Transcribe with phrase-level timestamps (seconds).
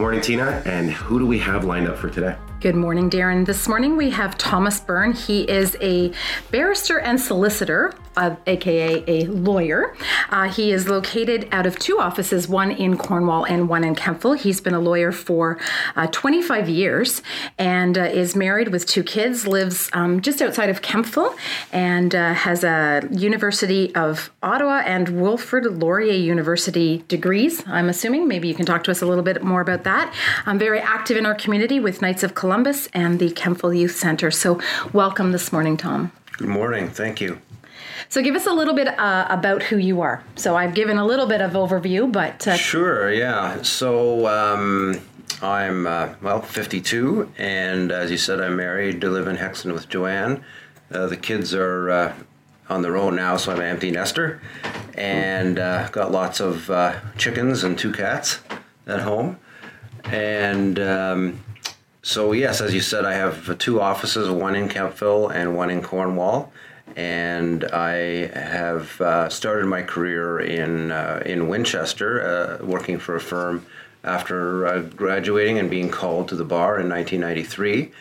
[0.00, 0.62] Morning, Tina.
[0.64, 2.34] And who do we have lined up for today?
[2.60, 3.46] Good morning, Darren.
[3.46, 5.14] This morning we have Thomas Byrne.
[5.14, 6.12] He is a
[6.50, 9.96] barrister and solicitor, uh, aka a lawyer.
[10.28, 14.38] Uh, he is located out of two offices, one in Cornwall and one in Kemptville.
[14.38, 15.58] He's been a lawyer for
[15.96, 17.22] uh, 25 years
[17.56, 21.34] and uh, is married with two kids, lives um, just outside of Kemptville,
[21.72, 27.64] and uh, has a University of Ottawa and Wilfrid Laurier University degrees.
[27.66, 28.28] I'm assuming.
[28.28, 30.14] Maybe you can talk to us a little bit more about that.
[30.44, 34.28] I'm very active in our community with Knights of Columbus and the Kemptville Youth Center.
[34.32, 34.60] So,
[34.92, 36.10] welcome this morning, Tom.
[36.36, 36.90] Good morning.
[36.90, 37.40] Thank you.
[38.08, 40.24] So, give us a little bit uh, about who you are.
[40.34, 43.62] So, I've given a little bit of overview, but uh, sure, yeah.
[43.62, 45.00] So, um,
[45.40, 49.88] I'm uh, well 52, and as you said, I'm married to live in Heckston with
[49.88, 50.42] Joanne.
[50.90, 52.14] Uh, the kids are uh,
[52.68, 54.42] on their own now, so I'm an empty nester,
[54.94, 56.68] and uh, got lots of
[57.16, 58.40] chickens and two cats
[58.88, 59.38] at home,
[60.06, 60.80] and.
[60.80, 61.44] Um,
[62.02, 65.82] so yes, as you said, I have two offices, one in Kemptville and one in
[65.82, 66.52] Cornwall,
[66.96, 73.20] and I have uh, started my career in uh, in Winchester, uh, working for a
[73.20, 73.66] firm
[74.02, 77.92] after uh, graduating and being called to the bar in 1993.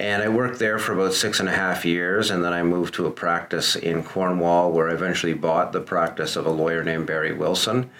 [0.00, 2.94] And I worked there for about six and a half years, and then I moved
[2.94, 7.06] to a practice in Cornwall, where I eventually bought the practice of a lawyer named
[7.06, 7.90] Barry Wilson,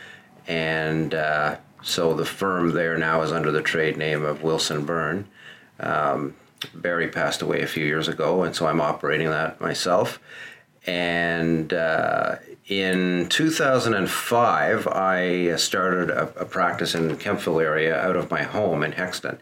[0.47, 5.29] and uh, so the firm there now is under the trade name of Wilson Byrne.
[5.81, 6.35] Um,
[6.75, 10.19] Barry passed away a few years ago, and so I'm operating that myself.
[10.87, 18.31] And uh, in 2005, I started a, a, practice in the Kemptville area out of
[18.31, 19.39] my home in Heckston.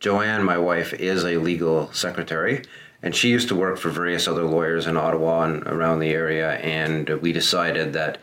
[0.00, 2.62] Joanne, my wife, is a legal secretary,
[3.00, 6.54] and she used to work for various other lawyers in Ottawa and around the area.
[6.54, 8.18] And we decided that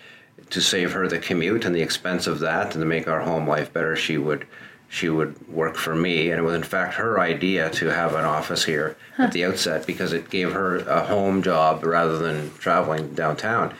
[0.50, 3.48] to save her the commute and the expense of that, and to make our home
[3.48, 4.46] life better, she would
[4.88, 6.30] she would work for me.
[6.30, 9.24] And it was, in fact, her idea to have an office here huh.
[9.24, 13.74] at the outset because it gave her a home job rather than traveling downtown.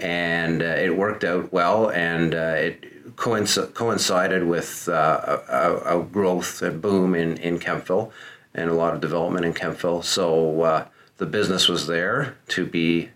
[0.00, 6.02] And uh, it worked out well, and uh, it coinc- coincided with uh, a, a,
[6.02, 8.10] growth, a boom in, in Kemptville,
[8.54, 10.02] and a lot of development in Kemptville.
[10.02, 10.86] So uh,
[11.18, 13.10] the business was there to be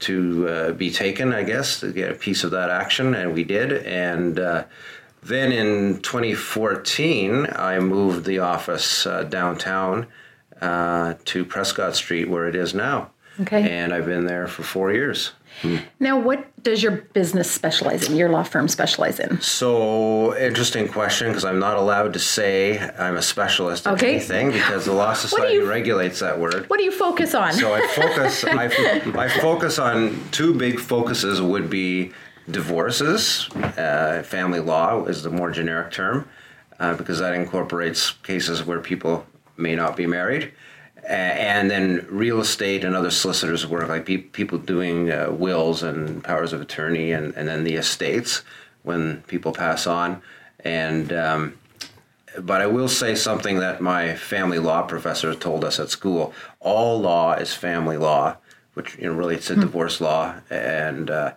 [0.00, 3.42] to uh, be taken, I guess, to get a piece of that action, and we
[3.42, 3.72] did.
[3.72, 4.64] And uh,
[5.22, 10.06] then in 2014, I moved the office uh, downtown
[10.60, 13.10] uh, to Prescott Street, where it is now.
[13.40, 13.70] Okay.
[13.70, 15.32] And I've been there for four years.
[15.62, 15.76] Hmm.
[15.98, 18.16] Now, what does your business specialize in?
[18.16, 19.40] Your law firm specialize in?
[19.40, 24.16] So, interesting question because I'm not allowed to say I'm a specialist in okay.
[24.16, 26.68] anything because the Law Society you, regulates that word.
[26.70, 27.52] What do you focus on?
[27.54, 28.44] So, I focus.
[28.44, 28.64] I,
[29.16, 31.40] I focus on two big focuses.
[31.40, 32.12] Would be
[32.50, 33.48] divorces.
[33.54, 36.28] Uh, family law is the more generic term
[36.78, 39.26] uh, because that incorporates cases where people
[39.56, 40.52] may not be married.
[41.04, 46.22] and then real estate and other solicitors work, like pe- people doing uh, wills and
[46.22, 48.42] powers of attorney, and, and then the estates
[48.82, 50.20] when people pass on.
[50.64, 51.58] And um,
[52.40, 57.00] but I will say something that my family law professor told us at school: all
[57.00, 58.36] law is family law,
[58.74, 59.62] which you know really it's a mm-hmm.
[59.62, 61.32] divorce law, and uh,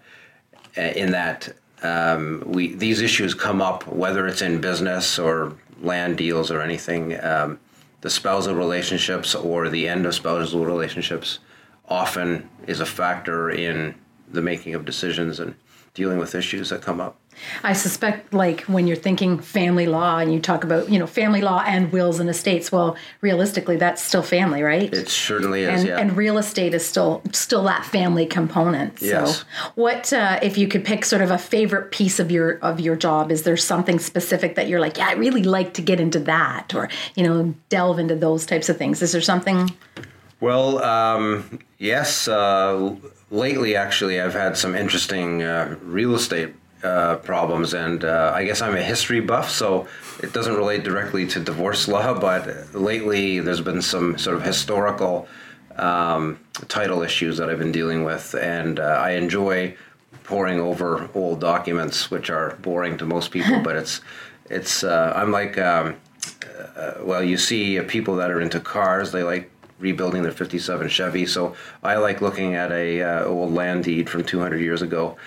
[0.76, 6.52] in that um, we these issues come up whether it's in business or land deals
[6.52, 7.22] or anything.
[7.24, 7.59] Um,
[8.02, 11.40] the spousal relationships or the end of spousal relationships
[11.88, 13.94] often is a factor in
[14.28, 15.56] the making of decisions and
[15.94, 17.21] dealing with issues that come up.
[17.63, 21.41] I suspect, like when you're thinking family law and you talk about, you know, family
[21.41, 22.72] law and wills and estates.
[22.72, 24.94] Well, realistically, that's still family, right?
[24.94, 25.81] It certainly is.
[25.81, 26.00] And, yeah.
[26.00, 29.02] and real estate is still still that family component.
[29.02, 29.40] Yes.
[29.40, 32.79] So, what uh, if you could pick sort of a favorite piece of your of
[32.79, 33.31] your job?
[33.31, 36.73] Is there something specific that you're like, yeah, I really like to get into that,
[36.73, 39.02] or you know, delve into those types of things?
[39.02, 39.69] Is there something?
[40.40, 42.28] Well, um, yes.
[42.28, 42.96] Uh,
[43.29, 48.62] lately, actually, I've had some interesting uh, real estate uh, problems, and uh, I guess
[48.62, 49.88] I'm a history buff, so
[50.22, 52.14] it doesn't relate directly to divorce law.
[52.20, 55.28] But lately, there's been some sort of historical
[55.76, 59.76] um, title issues that I've been dealing with, and uh, I enjoy
[60.23, 63.59] poring over old documents, which are boring to most people.
[63.64, 64.02] but it's
[64.50, 65.96] it's uh, I'm like um,
[66.76, 71.26] uh, well, you see people that are into cars, they like rebuilding their 57 Chevy.
[71.26, 75.17] So I like looking at a uh, old land deed from 200 years ago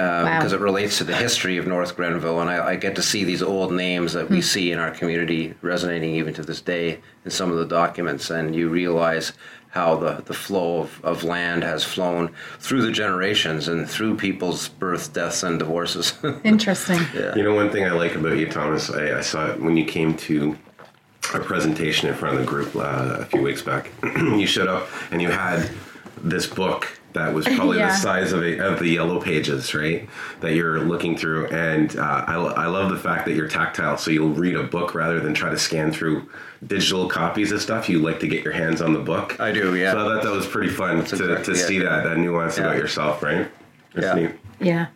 [0.00, 3.24] because it relates to the history of North Grenville, and I, I get to see
[3.24, 7.30] these old names that we see in our community resonating even to this day in
[7.30, 9.32] some of the documents, and you realize
[9.70, 14.68] how the, the flow of, of land has flown through the generations and through people's
[14.68, 16.14] births, deaths, and divorces.
[16.44, 16.98] Interesting.
[17.36, 19.84] You know, one thing I like about you, Thomas, I, I saw it when you
[19.84, 20.58] came to
[21.34, 23.90] a presentation in front of the group uh, a few weeks back.
[24.02, 25.70] you showed up and you had
[26.22, 27.88] this book that was probably Yeah.
[27.88, 30.08] the size of, a, of the yellow pages, right?
[30.40, 31.46] That you're looking through.
[31.48, 34.94] And uh, I, I love the fact that you're tactile, so you'll read a book
[34.94, 36.28] rather than try to scan through
[36.66, 37.88] digital copies of stuff.
[37.88, 39.38] You like to get your hands on the book.
[39.40, 39.92] I do, yeah.
[39.92, 41.56] So I thought that was pretty fun to, exactly to it.
[41.66, 42.64] see that, that nuance Yeah.
[42.64, 43.50] about yourself, right?
[43.94, 44.14] That's Yeah.
[44.26, 44.30] neat.
[44.60, 44.86] Yeah.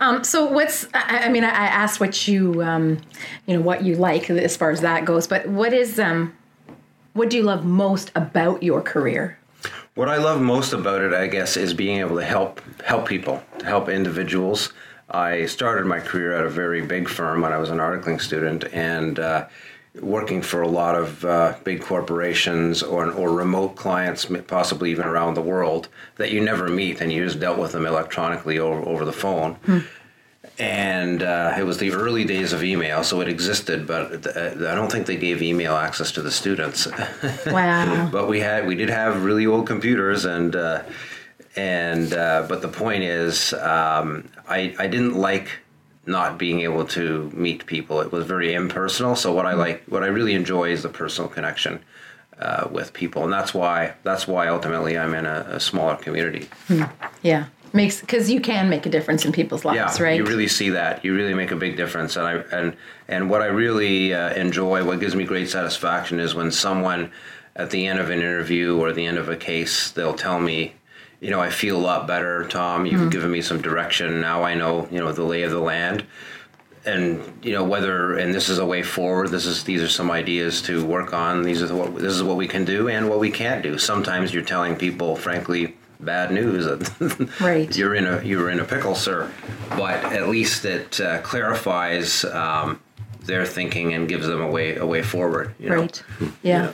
[0.00, 2.98] Um, so what's I, I mean I, I asked what you um,
[3.46, 6.34] you know what you like as far as that goes, but what is um,
[7.12, 9.38] what do you love most about your career?
[10.00, 13.42] What I love most about it, I guess, is being able to help help people,
[13.62, 14.72] help individuals.
[15.10, 18.64] I started my career at a very big firm when I was an articling student,
[18.72, 19.48] and uh,
[20.00, 25.34] working for a lot of uh, big corporations or or remote clients, possibly even around
[25.34, 29.04] the world, that you never meet, and you just dealt with them electronically over over
[29.04, 29.58] the phone.
[30.60, 34.74] And uh, it was the early days of email, so it existed, but uh, I
[34.74, 36.86] don't think they gave email access to the students.
[37.46, 38.08] Wow.
[38.12, 40.82] but we had we did have really old computers and uh,
[41.56, 45.48] and uh, but the point is um, I I didn't like
[46.06, 48.00] not being able to meet people.
[48.00, 49.16] It was very impersonal.
[49.16, 51.80] So what I like what I really enjoy is the personal connection
[52.38, 56.48] uh, with people, and that's why that's why ultimately I'm in a, a smaller community.
[57.22, 57.46] yeah.
[57.72, 60.16] Makes because you can make a difference in people's lives, Yeah, right?
[60.16, 61.04] you really see that.
[61.04, 62.76] You really make a big difference, and I and
[63.06, 67.12] and what I really uh, enjoy, what gives me great satisfaction, is when someone
[67.54, 70.74] at the end of an interview or the end of a case, they'll tell me,
[71.20, 72.86] you know, I feel a lot better, Tom.
[72.86, 74.20] You've given me some direction.
[74.20, 76.04] Now I know, you know, the lay of the land,
[76.86, 79.28] and you know whether and this is a way forward.
[79.28, 81.42] This is these are some ideas to work on.
[81.42, 83.78] These are the, what this is what we can do and what we can't do.
[83.78, 85.76] Sometimes you're telling people, frankly.
[86.00, 86.66] Bad news.
[87.40, 87.74] Right.
[87.76, 89.30] You're in a you're in a pickle, sir.
[89.70, 92.80] But at least it uh, clarifies um,
[93.30, 95.54] their thinking and gives them a way a way forward.
[95.58, 95.80] You know?
[95.82, 96.02] Right.
[96.42, 96.72] Yeah.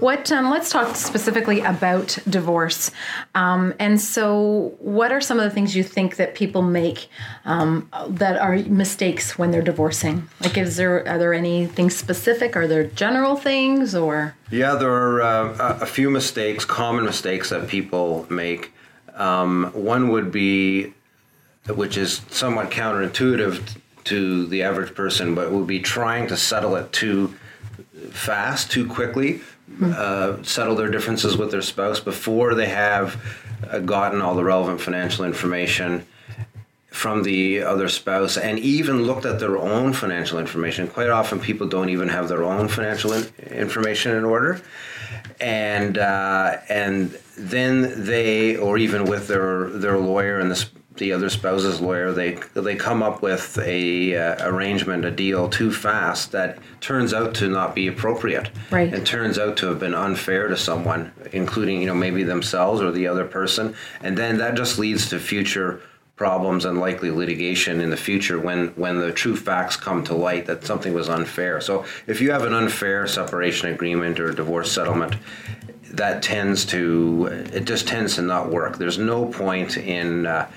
[0.00, 0.32] What?
[0.32, 2.90] Um, let's talk specifically about divorce.
[3.34, 7.08] Um, and so, what are some of the things you think that people make
[7.44, 10.28] um, that are mistakes when they're divorcing?
[10.40, 12.56] Like, is there are there anything specific?
[12.56, 14.34] Are there general things or?
[14.50, 18.72] Yeah, there are uh, a a few mistakes, common mistakes that people make.
[19.14, 20.94] Um, one would be,
[21.68, 26.76] which is somewhat counterintuitive t- to the average person, but would be trying to settle
[26.76, 27.34] it too
[28.10, 29.40] fast, too quickly,
[29.82, 33.20] uh, settle their differences with their spouse before they have
[33.70, 36.06] uh, gotten all the relevant financial information
[36.90, 40.88] from the other spouse and even looked at their own financial information.
[40.88, 44.60] Quite often, people don't even have their own financial in- information in order,
[45.40, 51.30] and uh, and then they, or even with their their lawyer and the, the other
[51.30, 56.58] spouse's lawyer, they they come up with a uh, arrangement, a deal too fast that
[56.80, 58.92] turns out to not be appropriate, Right.
[58.92, 62.92] and turns out to have been unfair to someone, including you know maybe themselves or
[62.92, 65.80] the other person, and then that just leads to future
[66.16, 70.46] problems and likely litigation in the future when when the true facts come to light
[70.46, 71.60] that something was unfair.
[71.60, 75.14] So if you have an unfair separation agreement or divorce settlement,
[75.92, 78.78] that tends to it just tends to not work.
[78.78, 80.50] There's no point in uh,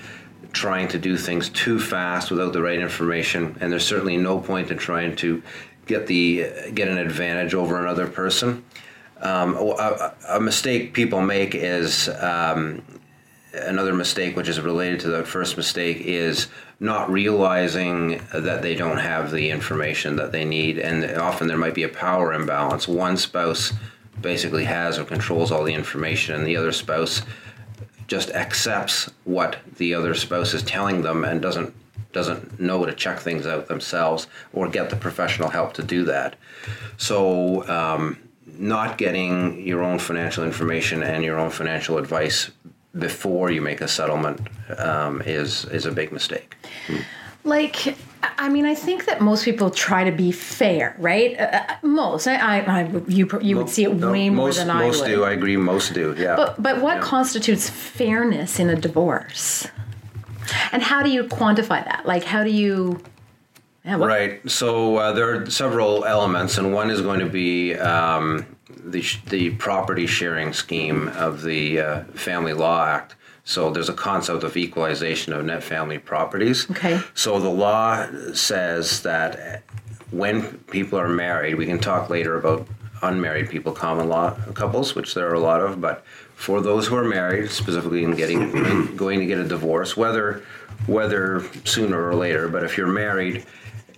[0.52, 4.70] trying to do things too fast without the right information, and there's certainly no point
[4.70, 5.42] in trying to
[5.86, 8.64] get the get an advantage over another person.
[9.20, 12.82] Um, a, a mistake people make is um,
[13.54, 16.48] another mistake, which is related to the first mistake, is
[16.80, 21.74] not realizing that they don't have the information that they need, and often there might
[21.74, 22.88] be a power imbalance.
[22.88, 23.72] One spouse
[24.20, 27.22] basically has or controls all the information, and the other spouse
[28.12, 31.74] just accepts what the other spouse is telling them and doesn't
[32.12, 36.36] doesn't know to check things out themselves or get the professional help to do that.
[36.98, 38.18] So, um,
[38.58, 42.50] not getting your own financial information and your own financial advice
[42.98, 46.54] before you make a settlement um, is is a big mistake.
[47.44, 51.38] Like, I mean, I think that most people try to be fair, right?
[51.38, 54.58] Uh, uh, most, I, I, I you, you would see it No, way more most,
[54.58, 54.86] than I would.
[54.86, 55.24] most do.
[55.24, 55.56] I agree.
[55.56, 56.14] Most do.
[56.16, 56.36] Yeah.
[56.36, 59.66] But but what constitutes fairness in a divorce?
[60.70, 62.06] And how do you quantify that?
[62.06, 63.00] Like how do you
[63.84, 64.48] yeah, Right.
[64.48, 69.50] So uh, there are several elements, and one is going to be um, the the
[69.56, 73.16] property sharing scheme of the uh, Family Law Act.
[73.44, 76.70] So there's a concept of equalization of net family properties.
[76.70, 77.00] Okay.
[77.14, 79.62] So the law says that
[80.10, 82.66] when people are married, we can talk later about
[83.02, 86.96] unmarried people, common law couples, which there are a lot of, but for those who
[86.96, 90.44] are married, specifically in getting going to get a divorce, whether
[90.86, 93.44] whether sooner or later, but if you're married,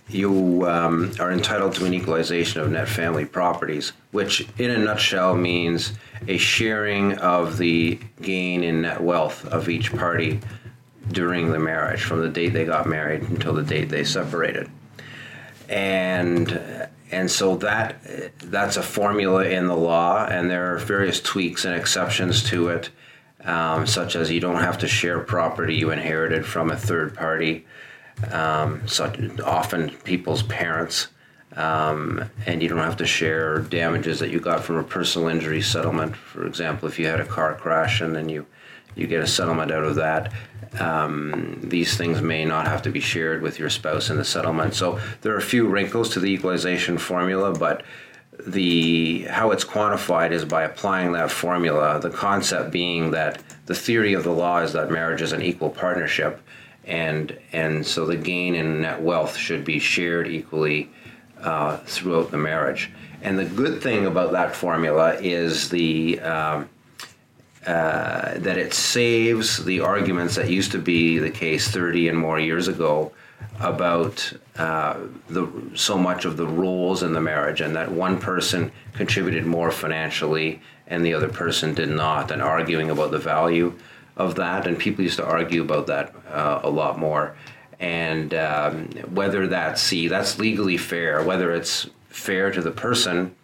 [0.07, 5.35] you um, are entitled to an equalization of net family properties, which in a nutshell
[5.35, 5.93] means
[6.27, 10.39] a sharing of the gain in net wealth of each party
[11.11, 14.69] during the marriage, from the date they got married until the date they separated.
[15.69, 17.97] And and so that
[18.37, 22.89] that's a formula in the law, and there are various tweaks and exceptions to it,
[23.43, 27.65] um, such as you don't have to share property you inherited from a third party
[28.31, 31.07] um, such often people's parents,
[31.55, 35.61] um, and you don't have to share damages that you got from a personal injury
[35.61, 36.15] settlement.
[36.15, 38.45] For example, if you had a car crash and then you
[38.95, 40.31] you get a settlement out of that.
[40.79, 44.73] Um, these things may not have to be shared with your spouse in the settlement.
[44.73, 47.83] So there are a few wrinkles to the equalization formula, but
[48.45, 51.99] the how it's quantified is by applying that formula.
[51.99, 55.69] The concept being that the theory of the law is that marriage is an equal
[55.69, 56.41] partnership,
[56.85, 60.89] and and so the gain in net wealth should be shared equally
[61.41, 62.91] uh, throughout the marriage.
[63.21, 66.69] And the good thing about that formula is the um,
[67.65, 72.39] uh, that it saves the arguments that used to be the case 30 and more
[72.39, 73.11] years ago
[73.59, 74.97] about uh,
[75.29, 79.71] the so much of the roles in the marriage and that one person contributed more
[79.71, 83.73] financially and the other person did not and arguing about the value
[84.17, 87.35] of that, and people used to argue about that uh, a lot more.
[87.79, 93.35] And um, whether that's see that's legally fair, whether it's fair to the person,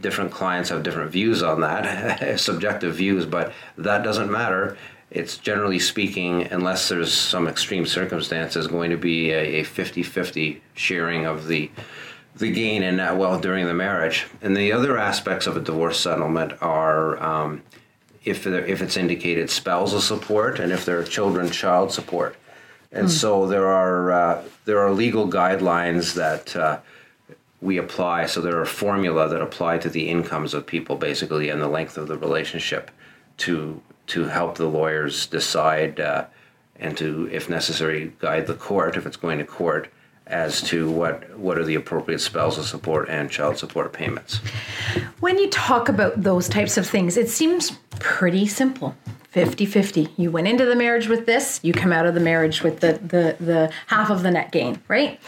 [0.00, 4.76] different clients have different views on that, subjective views, but that doesn't matter.
[5.10, 11.24] It's generally speaking, unless there's some extreme circumstances, going to be a, a 50-50 sharing
[11.24, 11.70] of the
[12.36, 14.26] the gain in net wealth during the marriage.
[14.42, 17.62] And the other aspects of a divorce settlement are um,
[18.28, 22.36] if if it's indicated spousal support and if there are children child support
[22.92, 23.10] and mm.
[23.10, 26.78] so there are uh, there are legal guidelines that uh,
[27.60, 31.60] we apply so there are formula that apply to the incomes of people basically and
[31.60, 32.90] the length of the relationship
[33.36, 36.24] to to help the lawyers decide uh,
[36.76, 39.90] and to if necessary guide the court if it's going to court
[40.28, 44.40] as to what what are the appropriate spousal support and child support payments.
[45.20, 48.94] When you talk about those types of things, it seems pretty simple.
[49.34, 50.10] 50-50.
[50.16, 52.94] You went into the marriage with this, you come out of the marriage with the
[52.94, 55.20] the the half of the net gain, right?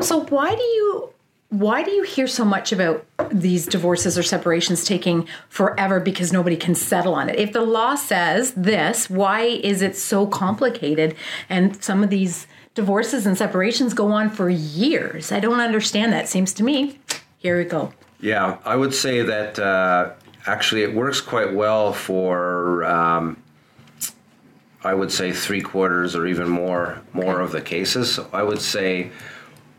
[0.00, 1.10] So why do you
[1.50, 6.56] why do you hear so much about these divorces or separations taking forever because nobody
[6.56, 7.38] can settle on it?
[7.38, 11.14] If the law says this, why is it so complicated
[11.48, 15.32] and some of these divorces and separations go on for years.
[15.32, 16.28] I don't understand that.
[16.28, 16.98] Seems to me,
[17.38, 17.92] here we go.
[18.20, 20.12] Yeah, I would say that uh,
[20.46, 22.84] actually it works quite well for.
[22.84, 23.36] Um,
[24.82, 28.20] I would say three quarters or even more more of the cases.
[28.32, 29.10] I would say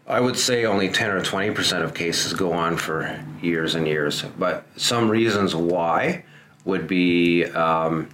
[0.07, 3.87] I would say only 10 or 20 percent of cases go on for years and
[3.87, 4.23] years.
[4.37, 6.25] But some reasons why
[6.65, 8.09] would be um,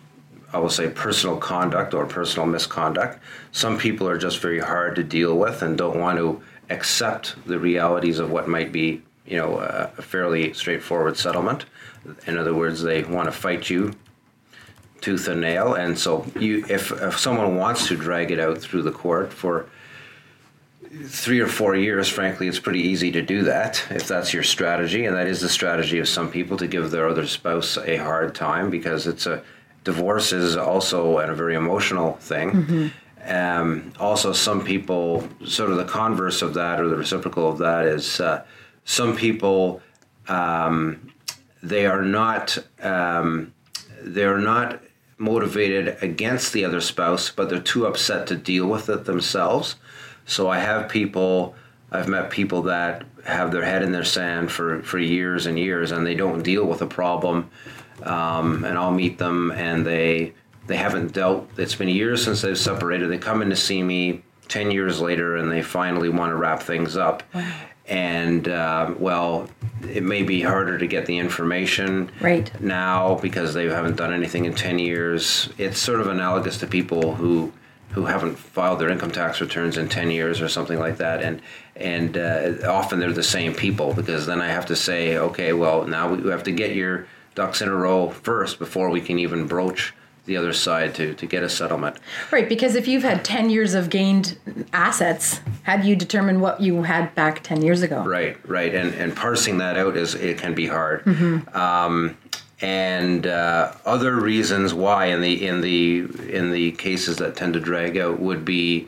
[0.53, 3.19] I will say personal conduct or personal misconduct.
[3.51, 7.59] Some people are just very hard to deal with and don't want to accept the
[7.59, 11.65] realities of what might be, you know, a, fairly straightforward settlement.
[12.27, 13.93] In other words, they want to fight you
[14.99, 18.83] tooth and nail, and so you, if if someone wants to drag it out through
[18.83, 19.67] the court for
[21.05, 25.05] three or four years, frankly, it's pretty easy to do that if that's your strategy,
[25.05, 28.35] and that is the strategy of some people to give their other spouse a hard
[28.35, 29.43] time because it's a
[29.83, 32.51] divorce is also a very emotional thing.
[32.51, 32.87] Mm-hmm.
[33.23, 37.85] Um, also, some people, sort of the converse of that or the reciprocal of that
[37.85, 38.43] is uh,
[38.83, 39.81] some people,
[40.27, 41.13] um,
[41.61, 43.53] they are not, um,
[44.01, 44.81] they're not
[45.19, 49.75] motivated against the other spouse, but they're too upset to deal with it themselves.
[50.25, 51.53] So I have people,
[51.91, 55.91] I've met people that have their head in their sand for, for years and years
[55.91, 57.49] and they don't deal with a problem
[58.03, 60.33] um, and I'll meet them, and they
[60.67, 61.49] they haven't dealt.
[61.57, 63.09] It's been years since they've separated.
[63.09, 66.61] They come in to see me ten years later, and they finally want to wrap
[66.63, 67.23] things up.
[67.33, 67.51] Wow.
[67.87, 69.49] And uh, well,
[69.89, 74.45] it may be harder to get the information right now because they haven't done anything
[74.45, 75.49] in ten years.
[75.57, 77.51] It's sort of analogous to people who
[77.93, 81.41] who haven't filed their income tax returns in 10 years or something like that and
[81.75, 85.85] and uh, often they're the same people because then I have to say okay well
[85.85, 89.47] now we have to get your ducks in a row first before we can even
[89.47, 89.93] broach
[90.25, 91.97] the the other side to to get a settlement.
[92.31, 94.37] Right, because if you've had 10 years of gained
[94.71, 98.03] assets, how do you determine what you had back 10 years ago?
[98.03, 101.05] Right, right, and and parsing that out is it can be hard.
[101.53, 102.17] Um,
[102.61, 105.99] and uh, other reasons why in the in the
[106.29, 108.87] in the cases that tend to drag out would be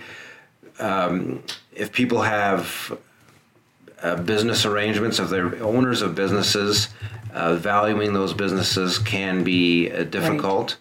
[0.80, 1.44] um,
[1.75, 2.98] if people have
[4.01, 6.89] uh, business arrangements, if they're owners of businesses,
[7.34, 10.77] uh, valuing those businesses can be uh, difficult,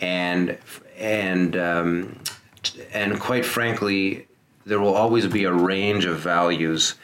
[0.00, 0.58] and
[0.98, 2.18] and um,
[2.92, 4.26] and quite frankly,
[4.66, 6.94] there will always be a range of values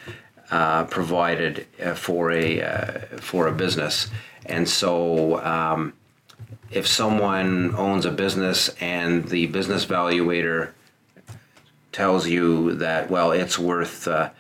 [0.50, 4.08] uh, provided uh, for a uh, for a business,
[4.50, 5.40] and so.
[5.44, 5.94] Um,
[6.70, 10.70] if someone owns a business and the business valuator
[11.90, 14.30] tells you that well it's worth uh,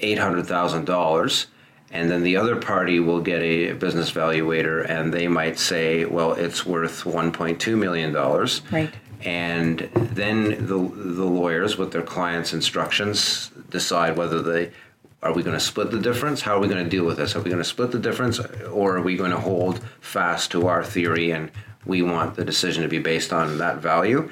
[0.00, 1.46] $800,000
[1.92, 6.32] and then the other party will get a business valuator and they might say well
[6.32, 8.92] it's worth 1.2 million dollars Right.
[9.22, 14.72] and then the the lawyers with their clients instructions decide whether they
[15.22, 16.40] are we going to split the difference?
[16.40, 17.36] How are we going to deal with this?
[17.36, 18.40] Are we going to split the difference
[18.72, 21.50] or are we going to hold fast to our theory and
[21.84, 24.30] we want the decision to be based on that value?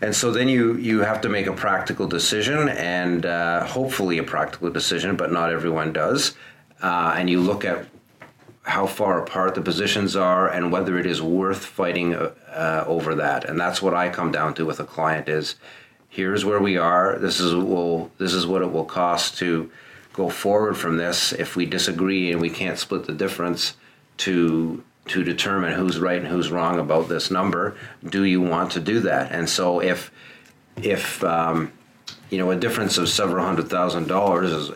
[0.00, 4.24] And so then you you have to make a practical decision and uh, hopefully a
[4.24, 6.34] practical decision but not everyone does.
[6.82, 7.86] Uh, and you look at
[8.62, 13.44] how far apart the positions are and whether it is worth fighting uh, over that.
[13.44, 15.54] And that's what i come down to with a client is
[16.08, 17.18] here's where we are.
[17.18, 19.70] This is will this is what it will cost to
[20.14, 21.32] go forward from this.
[21.32, 23.76] If we disagree and we can't split the difference
[24.18, 27.76] to to determine who's right and who's wrong about this number
[28.08, 29.32] do you want to do that?
[29.32, 30.10] And so if
[30.76, 31.72] if um,
[32.30, 34.70] you know a difference of several hundred thousand dollars is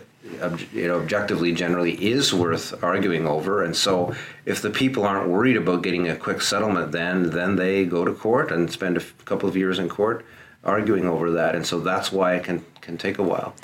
[0.73, 3.63] you know objectively generally is worth arguing over.
[3.63, 4.15] And so
[4.45, 8.13] if the people aren't worried about getting a quick settlement then then they go to
[8.13, 10.27] court and spend a couple of years in court
[10.65, 11.55] arguing over that.
[11.55, 13.55] And so that's why it can can take a while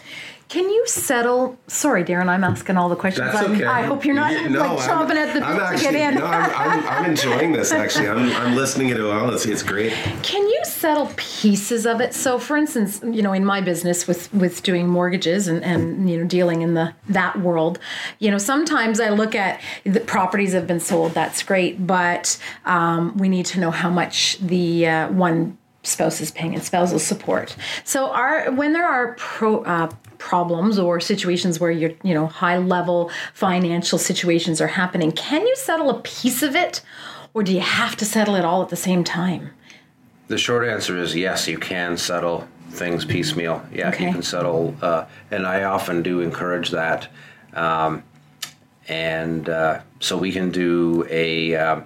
[0.48, 1.58] Can you settle?
[1.66, 3.32] Sorry, Darren, I'm asking all the questions.
[3.32, 3.64] That's I'm- okay.
[3.64, 5.94] I hope you're not Yeah, no, like I'm- chomping at the I'm bit to get
[5.94, 6.14] in.
[6.20, 8.08] No, I'm, I'm, I'm enjoying this actually.
[8.08, 9.32] I'm, I'm listening to it all.
[9.34, 9.92] It's, it's great.
[10.22, 12.14] Can you settle pieces of it?
[12.14, 16.18] So, for instance, you know, in my business with with doing mortgages and and you
[16.18, 17.78] know dealing in the that world,
[18.18, 21.12] you know, sometimes I look at the properties have been sold.
[21.12, 26.30] That's great, but um, we need to know how much the uh, one spouse is
[26.30, 27.56] paying in spousal support.
[27.84, 29.64] So, are when there are pro.
[29.64, 29.90] Uh,
[30.28, 35.54] problems or situations where you're you know high level financial situations are happening can you
[35.56, 36.80] settle a piece of it
[37.34, 39.50] or do you have to settle it all at the same time
[40.28, 42.38] The short answer is yes, you can settle
[42.80, 43.56] things piecemeal.
[43.78, 44.06] Yeah, Okay.
[44.06, 47.00] you can settle, uh, and I often do encourage that.
[47.64, 48.02] Um,
[48.88, 51.80] and uh, so we can do a uh,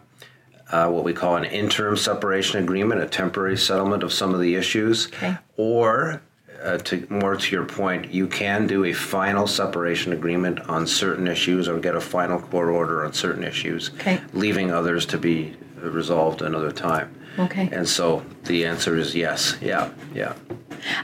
[0.71, 4.55] uh, what we call an interim separation agreement, a temporary settlement of some of the
[4.55, 5.35] issues, Okay.
[5.57, 6.23] or
[6.63, 11.27] uh, to more to your point, you can do a final separation agreement on certain
[11.27, 14.21] issues, or get a final court order on certain issues, Okay.
[14.33, 17.15] leaving others to be resolved another time.
[17.39, 17.69] Okay.
[17.71, 19.57] And so the answer is yes.
[19.61, 19.91] Yeah.
[20.15, 20.35] Yeah.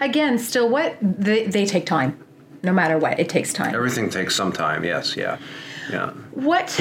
[0.00, 2.16] again still what they, they take time
[2.62, 4.84] no matter what it takes time Everything takes some time.
[4.84, 5.16] Yes.
[5.16, 5.38] Yeah.
[5.90, 6.10] Yeah.
[6.32, 6.80] what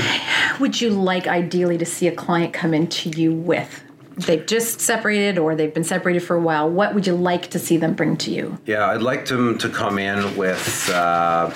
[0.60, 3.83] would you like ideally to see a client come into you with
[4.16, 7.60] they've just separated or they've been separated for a while what would you like to
[7.60, 8.88] see them bring to you Yeah.
[8.88, 11.52] I'd like them to come in with uh,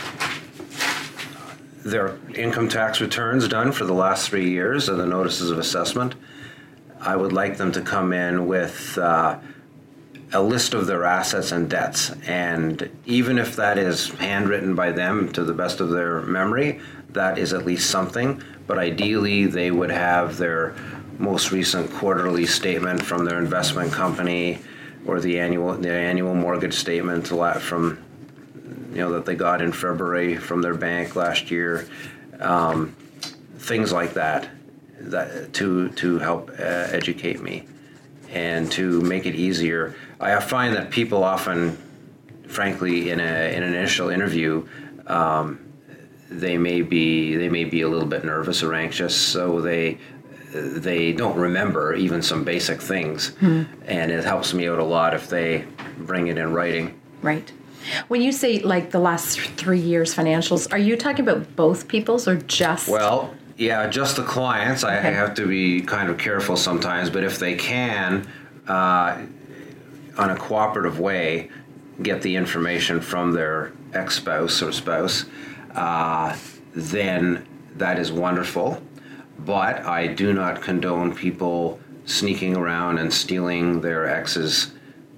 [1.84, 6.16] their income tax returns done for the last three years and the notices of assessment.
[7.00, 9.40] I would like them to come in with uh,
[10.34, 12.12] a list of their assets and debts.
[12.28, 17.38] And even if that is handwritten by them to the best of their memory, that
[17.38, 18.44] is at least something.
[18.66, 20.76] But ideally, they would have their
[21.20, 24.60] most recent quarterly statement from their investment company
[25.06, 28.04] or the annual the annual mortgage statement from
[28.92, 31.88] you know that they got in February from their bank last year,
[32.40, 32.96] um,
[33.58, 34.50] things like that,
[35.00, 37.68] that to to help uh, educate me
[38.30, 39.96] and to make it easier.
[40.20, 41.78] I find that people often,
[42.48, 44.68] frankly, in a in an initial interview,
[45.06, 45.60] um,
[46.30, 50.00] they may be they may be a little bit nervous or anxious, so they
[50.54, 55.30] they don't remember even some basic things, and it helps me out a lot if
[55.30, 55.66] they
[55.98, 57.00] bring it in writing.
[57.22, 57.52] right
[58.10, 62.28] when you say like the last three years financials are you talking about both people's
[62.28, 64.84] or just Well, yeah, just the clients.
[64.84, 68.28] I, I have to be kind of careful sometimes, but if they can,
[68.68, 69.26] uh,
[70.18, 71.50] on a cooperative way,
[72.02, 75.26] get the information from their ex spouse or spouse,
[75.74, 76.36] uh,
[76.74, 78.82] then that is wonderful.
[79.40, 84.72] But I do not condone people sneaking around and stealing their ex's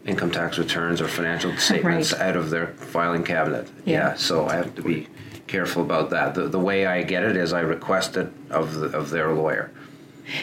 [0.06, 2.22] income tax returns or financial statements Right.
[2.22, 3.68] out of their filing cabinet.
[3.86, 4.16] Yeah.
[4.16, 5.08] so I have to be
[5.48, 6.36] careful about that.
[6.36, 9.72] The, the way I get it is I request it of the, of their lawyer.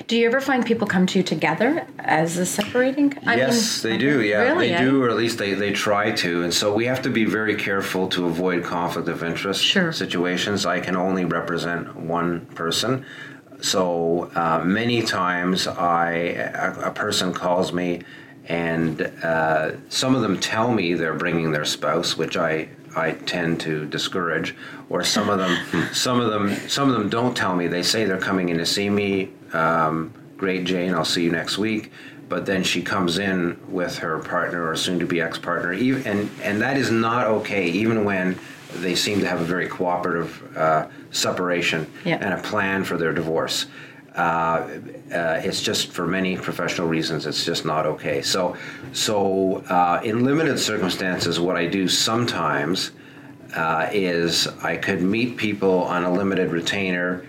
[0.09, 3.17] Do you ever find people come to you together as a separating?
[3.25, 4.21] I yes, mean, they do.
[4.21, 6.43] Yeah, really, they do, or at least they, they try to.
[6.43, 9.93] And so we have to be very careful to avoid conflict of interest Sure.
[9.93, 10.67] situations.
[10.67, 13.05] I can only represent one person.
[13.61, 18.03] So uh, many times, I a, a person calls me,
[18.47, 23.61] and uh, some of them tell me they're bringing their spouse, which I I tend
[23.61, 24.55] to discourage.
[24.89, 27.67] Or some of them, some of them, some of them don't tell me.
[27.67, 29.31] They say they're coming in to see me.
[29.53, 31.93] Um, Great Jane, I'll see you next week.
[32.29, 36.77] But then she comes in with her partner or soon-to-be ex-partner, even, and and that
[36.77, 37.69] is not okay.
[37.69, 38.37] Even when
[38.81, 42.17] they seem to have a very cooperative uh, separation Yeah.
[42.21, 43.67] and a plan for their divorce.
[44.15, 44.19] Uh,
[45.13, 48.23] uh, it's just for many professional reasons, it's just not okay.
[48.23, 48.57] So,
[48.93, 52.93] so uh, in limited circumstances, what I do sometimes
[53.55, 57.27] uh, is I could meet people on a limited retainer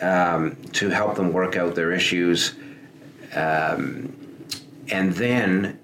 [0.00, 2.54] um, to help them work out their issues,
[3.34, 4.14] um,
[4.90, 5.78] and then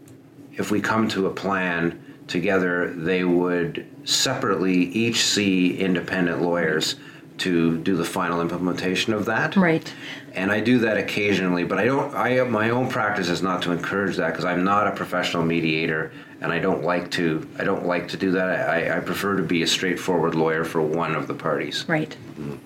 [0.55, 6.97] if we come to a plan together, they would separately each see independent lawyers
[7.39, 9.57] to do the final implementation of that.
[9.57, 9.93] Right.
[10.33, 12.15] And I do that occasionally, but I don't.
[12.15, 16.13] I my own practice is not to encourage that because I'm not a professional mediator,
[16.41, 17.49] and I don't like to.
[17.59, 18.69] I don't like to do that.
[18.69, 21.85] I, I prefer to be a straightforward lawyer for one of the parties.
[21.89, 22.17] Right.
[22.39, 22.61] Um,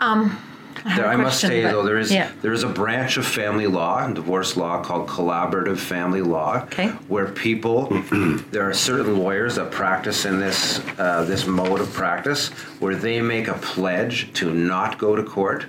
[0.00, 0.53] I, have
[0.84, 2.30] There, a I must say but- though, there is yeah.
[2.42, 6.88] there is a branch of family law, and divorce law, called collaborative family law, Okay.
[7.08, 7.88] where people
[8.50, 12.48] there are certain lawyers that practice in this uh, this mode of practice
[12.80, 15.64] where they make a pledge to not go to court,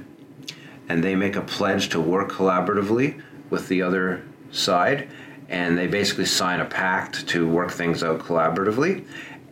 [0.90, 5.08] and they make a pledge to work collaboratively with the other side,
[5.48, 9.06] and they basically sign a pact to work things out collaboratively,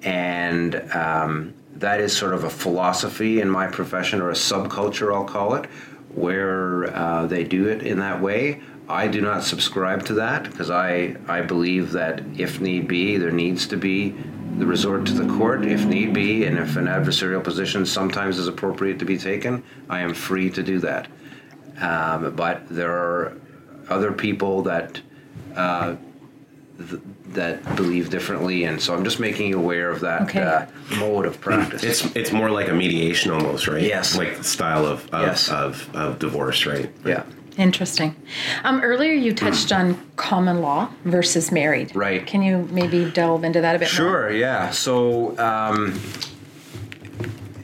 [0.03, 5.25] and um, that is sort of a philosophy in my profession or a subculture, I'll
[5.25, 5.65] call it,
[6.13, 8.61] where uh, they do it in that way.
[8.87, 13.31] I do not subscribe to that because I, I believe that if need be, there
[13.31, 14.13] needs to be
[14.57, 18.47] the resort to the court if need be, and if an adversarial position sometimes is
[18.47, 21.07] appropriate to be taken, I am free to do that.
[21.79, 23.37] Um, but there are
[23.89, 25.01] other people that
[25.55, 25.95] uh,
[26.77, 27.01] th-
[27.33, 30.41] that believe differently, and so I'm just making you aware of that Okay.
[30.41, 30.65] uh,
[30.99, 31.83] mode of practice.
[31.83, 33.81] It's it's more like a mediation almost, right?
[33.83, 34.17] Yes.
[34.17, 35.49] Like the style of of, Yes.
[35.49, 36.89] of, of divorce, right?
[37.05, 37.23] yeah.
[37.55, 38.15] Interesting.
[38.63, 41.95] Um, earlier, you touched on common law versus married.
[41.95, 42.25] Right.
[42.25, 43.89] Can you maybe delve into that a bit more?
[44.09, 44.71] Sure, yeah.
[44.71, 45.99] So um,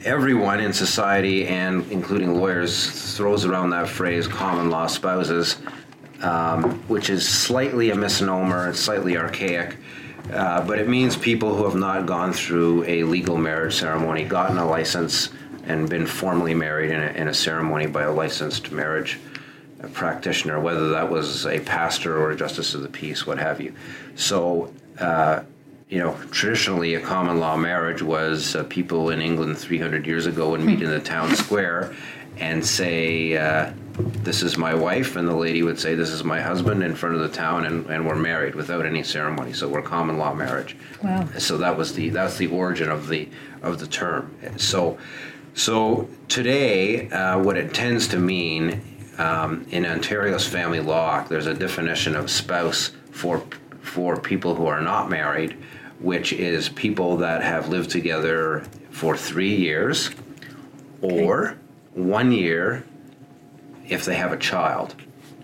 [0.04, 5.56] everyone in society, and including lawyers, throws around that phrase common law spouses,
[6.22, 9.76] um, which is slightly a misnomer and slightly archaic.
[10.32, 14.58] Uh, but it means people who have not gone through a legal marriage ceremony, gotten
[14.58, 15.30] a license,
[15.64, 19.18] and been formally married in a, in a ceremony by a licensed marriage
[19.92, 23.74] practitioner, whether that was a pastor or a justice of the peace, what have you.
[24.14, 25.42] So, uh,
[25.88, 30.50] you know, traditionally a common law marriage was uh, people in England 300 years ago
[30.50, 31.94] would meet in the town square
[32.38, 36.40] and say, uh, This is my wife, and the lady would say, This is my
[36.40, 39.52] husband in front of the town, and, and we're married without any ceremony.
[39.52, 40.76] So we're common law marriage.
[41.02, 41.28] Wow.
[41.38, 43.28] So that was the that's the origin of the
[43.62, 44.34] of the term.
[44.56, 44.98] So
[45.54, 48.80] so today, uh, what it tends to mean
[49.18, 53.44] um, in Ontario's family law, there's a definition of spouse for
[53.82, 55.56] for people who are not married,
[55.98, 60.10] which is people that have lived together for three years,
[61.02, 61.58] or
[61.94, 62.84] one year
[63.90, 64.94] if they have a child,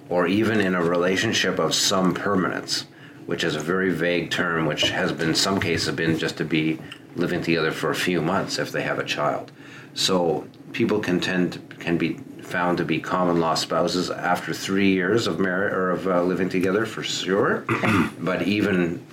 [0.08, 2.86] or even in a relationship of some permanence,
[3.26, 6.78] which is a very vague term, which has been some cases been just to be
[7.16, 9.50] living together for a few months if they have a child.
[9.94, 15.26] So people can tend can be found to be common law spouses after three years
[15.26, 17.64] of marriage or of uh, living together for sure,
[18.20, 19.04] but even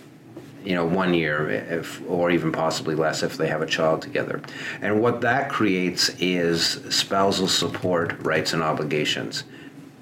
[0.64, 4.42] you know one year if or even possibly less if they have a child together.
[4.82, 9.44] And what that creates is spousal support rights and obligations.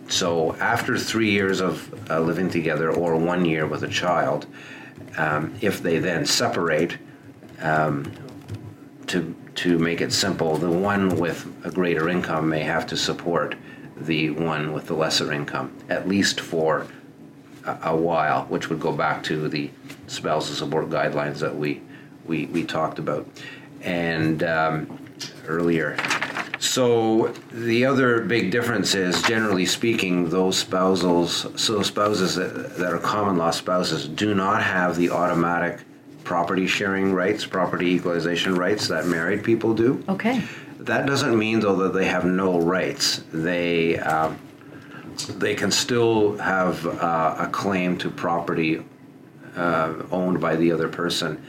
[0.08, 4.46] So after three years of uh, living together or one year with a child
[5.18, 6.98] um, if they then separate
[7.60, 8.12] um,
[9.08, 13.56] to to make it simple the one with a greater income may have to support
[13.98, 16.88] the one with the lesser income at least for
[17.66, 19.70] a, a while, which would go back to the
[20.08, 21.82] spousal support guidelines that we
[22.26, 23.28] we, we talked about
[23.82, 25.00] and um,
[25.48, 25.98] earlier.
[26.60, 33.00] So the other big difference is, generally speaking, those spousals, so spouses that, that are
[33.00, 35.80] common law spouses, do not have the automatic
[36.24, 40.04] property sharing rights, property equalization rights that married people do.
[40.08, 40.44] Okay.
[40.78, 43.24] That doesn't mean though that they have no rights.
[43.34, 44.38] They um,
[45.28, 48.84] they can still have uh, a claim to property
[49.56, 51.44] uh, owned by the other person.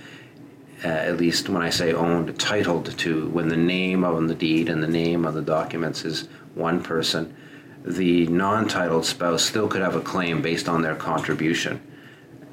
[0.85, 4.69] Uh, at least when I say owned, titled to, when the name on the deed
[4.69, 7.37] and the name on the documents is one person,
[7.85, 11.81] the non-titled spouse still could have a claim based on their contribution,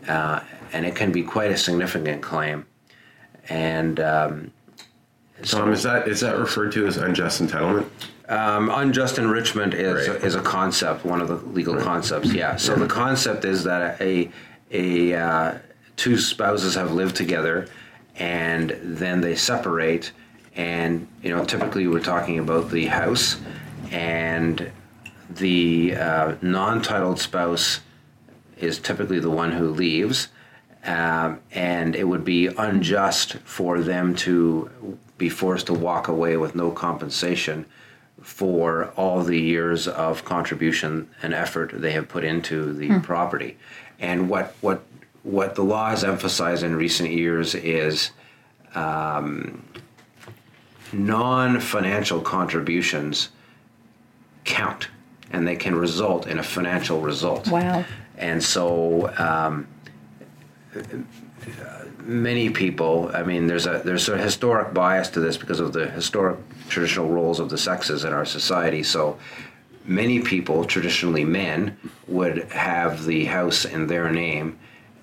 [0.08, 0.42] uh,
[0.74, 2.66] and it can be quite a significant claim.
[3.48, 4.52] And um,
[5.44, 7.90] Tom, is that is that referred to as unjust entitlement?
[8.30, 10.24] Um, unjust enrichment is Right.
[10.24, 12.32] is a concept, one of the legal concepts.
[12.32, 12.58] Yeah.
[12.58, 14.30] So the concept is that a
[14.72, 15.54] a uh,
[15.98, 17.68] two spouses have lived together,
[18.18, 20.12] and then they separate,
[20.56, 23.38] and you know typically we're talking about the house,
[23.92, 24.72] and
[25.32, 27.80] the uh, non-titled spouse
[28.60, 30.28] is typically the one who leaves,
[30.86, 34.70] um, and it would be unjust for them to
[35.18, 37.66] be forced to walk away with no compensation
[38.22, 43.58] for all the years of contribution and effort they have put into the property.
[44.00, 44.84] And what what
[45.24, 48.12] what the law has emphasized in recent years is
[48.76, 49.64] um,
[50.94, 53.30] non-financial contributions
[54.46, 54.88] count,
[55.32, 57.48] and they can result in a financial result.
[57.48, 57.86] Wow.
[58.18, 59.68] And so um,
[62.00, 65.90] many people, I mean, there's a there's a historic bias to this because of the
[65.90, 66.38] historic
[66.70, 68.84] traditional roles of the sexes in our society.
[68.84, 69.18] So
[69.86, 71.78] many people, traditionally men,
[72.08, 74.58] would have the house in their name,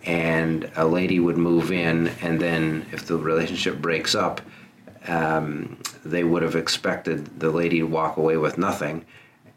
[0.04, 4.40] and a lady would move in, and then if the relationship breaks up,
[5.08, 9.04] um, they would have expected the lady to walk away with nothing.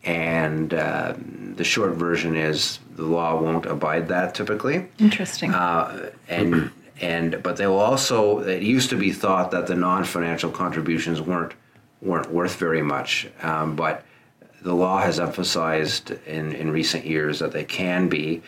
[0.03, 1.13] And uh,
[1.55, 5.53] the short version is the law won't abide that typically Interesting.
[5.53, 10.51] uh, and and but they will also it used to be thought that the non-financial
[10.51, 11.53] contributions weren't
[12.01, 14.03] weren't worth very much um, but
[14.61, 18.41] the law has emphasized in, in recent years that they can be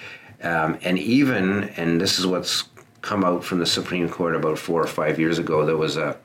[0.44, 2.66] um, and even and this is what's
[3.02, 6.18] come out from the Supreme Court about four or five years ago there was a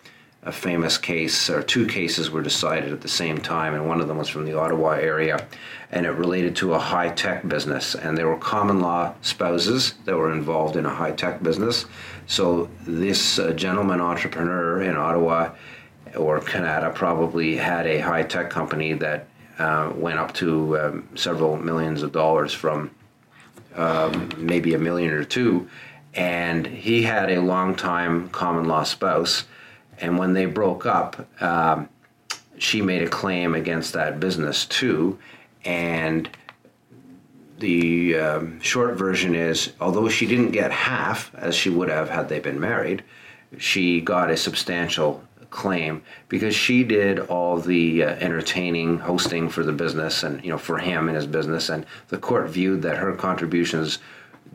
[0.46, 4.06] a famous case, or two cases were decided at the same time, and one of
[4.06, 5.44] them was from the Ottawa area,
[5.90, 7.96] and it related to a high tech business.
[7.96, 11.86] And there were common law spouses that were involved in a high tech business.
[12.28, 15.50] So this uh, gentleman entrepreneur in Ottawa
[16.16, 21.56] or Canada probably had a high tech company that uh, went up to um, several
[21.56, 22.90] millions of dollars from
[23.74, 25.68] um, maybe a million or two.
[26.14, 29.44] And he had a long-time common law spouse.
[29.98, 31.88] And when they broke up, um,
[32.58, 35.18] she made a claim against that business too.
[35.64, 36.28] And
[37.58, 42.28] the um, short version is although she didn't get half, as she would have had
[42.28, 43.02] they been married,
[43.58, 49.72] she got a substantial claim because she did all the uh, entertaining hosting for the
[49.72, 53.12] business and you know for him and his business and the court viewed that her
[53.14, 53.98] contributions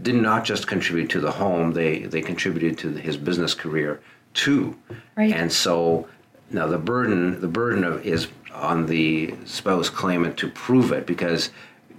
[0.01, 3.99] did not just contribute to the home they they contributed to his business career
[4.33, 4.75] too
[5.15, 5.33] Right.
[5.33, 6.07] and so
[6.49, 11.49] now the burden the burden of is on the spouse claimant to prove it because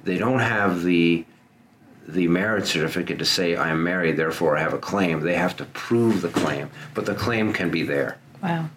[0.04, 1.24] they don't have the
[2.08, 5.20] the marriage certificate to say I'm married, therefore I have a claim.
[5.20, 8.18] They have to prove the claim, but the claim can be there.
[8.42, 8.68] wow.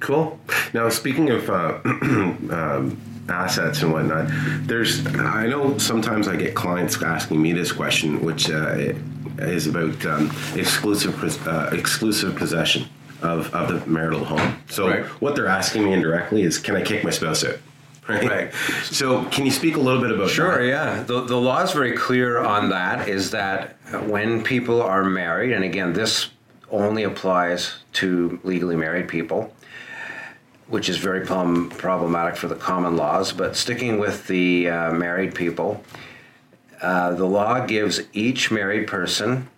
[0.00, 0.38] Cool.
[0.74, 4.26] Now, speaking of uh, um, assets and whatnot,
[4.66, 8.92] there's I know sometimes I get clients asking me this question, which uh,
[9.38, 12.86] is about um, exclusive uh, exclusive possession
[13.22, 14.58] of, of the marital home.
[14.68, 15.04] So Right.
[15.22, 17.56] what they're asking me indirectly is, can I kick my spouse out?
[18.08, 18.22] Right.
[18.30, 18.54] Right.
[18.84, 20.68] So can you speak a little bit about Sure, that?
[20.68, 21.02] yeah.
[21.02, 25.64] The, the law is very clear on that is that when people are married, and
[25.64, 26.28] again, this
[26.70, 29.52] only applies to legally married people,
[30.68, 35.34] which is very problem, problematic for the common laws, but sticking with the uh, married
[35.34, 35.82] people,
[36.82, 39.48] uh, the law gives each married person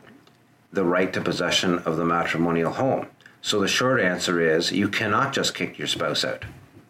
[0.72, 3.06] the right to possession of the matrimonial home.
[3.40, 6.44] So the short answer is you cannot just kick your spouse out.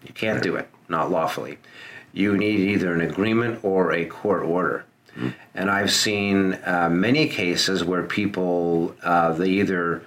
[0.04, 1.58] You can't do it, not lawfully.
[2.12, 4.84] You need either an agreement or a court order.
[5.54, 10.02] And I've seen uh, many cases where people, uh, they either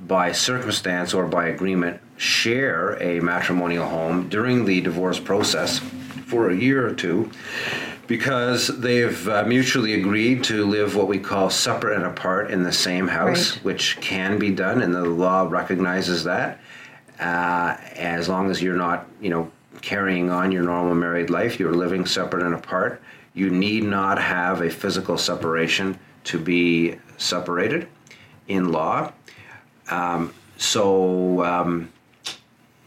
[0.00, 6.56] by circumstance or by agreement share a matrimonial home during the divorce process for a
[6.56, 7.30] year or two
[8.06, 12.72] because they've uh, mutually agreed to live what we call separate and apart in the
[12.72, 13.64] same house, Right.
[13.64, 16.58] which can be done, and the law recognizes that.
[17.20, 19.50] uh, as long as you're not, you know,
[19.82, 23.00] carrying on your normal married life, you're living separate and apart.
[23.34, 27.88] You need not have a physical separation to be separated
[28.48, 29.12] in law.
[29.90, 31.92] Um, so, um,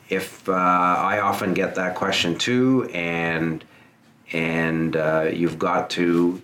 [0.09, 3.63] if uh, I often get that question too, and
[4.31, 6.41] and uh, you've got to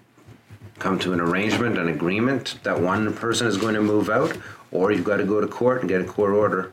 [0.80, 4.38] come to an arrangement, an agreement that one person is going to move out,
[4.72, 6.72] or you've got to go to court and get a court order.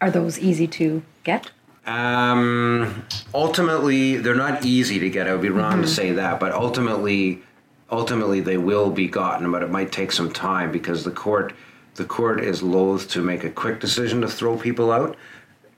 [0.00, 1.50] Are those easy to get?
[1.86, 5.26] Um, ultimately, they're not easy to get.
[5.26, 7.42] I would be wrong to say that, but ultimately,
[7.90, 9.50] ultimately they will be gotten.
[9.50, 11.52] But it might take some time because the court,
[11.94, 15.16] the court is loath to make a quick decision to throw people out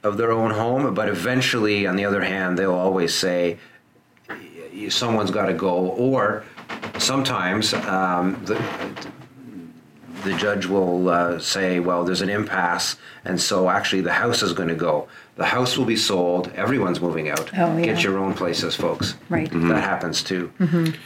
[0.03, 0.93] of their own home.
[0.95, 3.59] But eventually, on the other hand, they'll always say
[4.89, 6.45] someone's got to go, or
[6.99, 8.61] sometimes um, the
[10.25, 14.53] the judge will uh, say, well, there's an impasse, and so actually the house is
[14.53, 15.09] going to go.
[15.37, 16.53] The house will be sold.
[16.55, 17.51] Everyone's moving out.
[17.57, 17.87] Oh, yeah.
[17.87, 19.15] Get your own places, folks.
[19.31, 19.51] Right.
[19.51, 20.53] That happens too.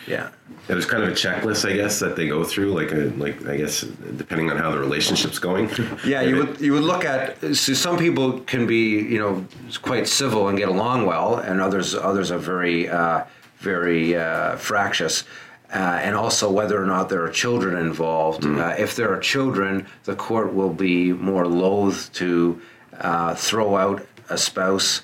[0.07, 0.31] Yeah.
[0.66, 3.57] There's kind of a checklist, I guess, that they go through, like a, like I
[3.57, 5.70] guess depending on how the relationship's going.
[6.05, 9.44] Yeah, you would you would look at so some people can be you know
[9.83, 13.24] quite civil and get along well, and others others are very uh,
[13.59, 15.24] very uh, fractious.
[15.72, 18.44] Uh, and also whether or not there are children involved.
[18.44, 22.61] Uh, if there are children, the court will be more loath to
[23.00, 25.02] uh, throw out a spouse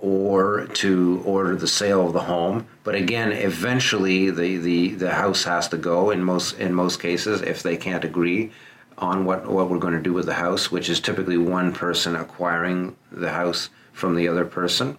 [0.00, 2.66] or to order the sale of the home.
[2.82, 7.40] But again, eventually the, the, the house has to go in most in most cases
[7.42, 8.50] if they can't agree
[8.98, 12.16] on what, what we're going to do with the house, which is typically one person
[12.16, 14.98] acquiring the house from the other person.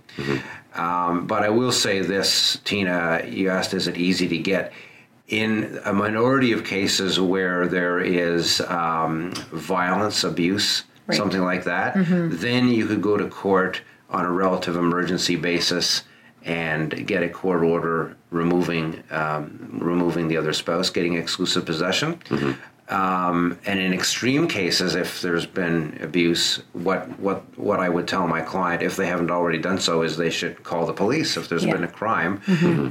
[0.76, 4.72] Um, but I will say this, Tina, you asked, is it easy to get?
[5.28, 11.18] In a minority of cases where there is um, violence, abuse, Right.
[11.18, 16.04] something like that, then you could go to court on a relative emergency basis
[16.46, 22.20] and get a court order removing um, removing the other spouse, getting exclusive possession.
[22.90, 28.28] Um, and in extreme cases, if there's been abuse, what what what I would tell
[28.28, 31.48] my client, if they haven't already done so, is they should call the police if
[31.48, 31.74] there's Yeah.
[31.76, 32.42] been a crime,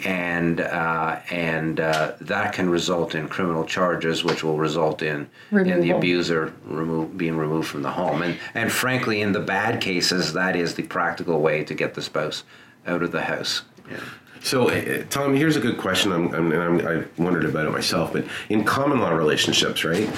[0.06, 5.80] and uh, and uh, that can result in criminal charges, which will result in in
[5.82, 8.22] the abuser remove, being removed from the home.
[8.22, 12.02] And and frankly, in the bad cases, that is the practical way to get the
[12.02, 12.44] spouse
[12.86, 13.62] out of the house.
[13.90, 13.98] Yeah.
[14.42, 16.10] So, uh, Tom, here's a good question.
[16.10, 20.10] I'm, I'm, and I'm, I wondered about it myself, but in common law relationships, right?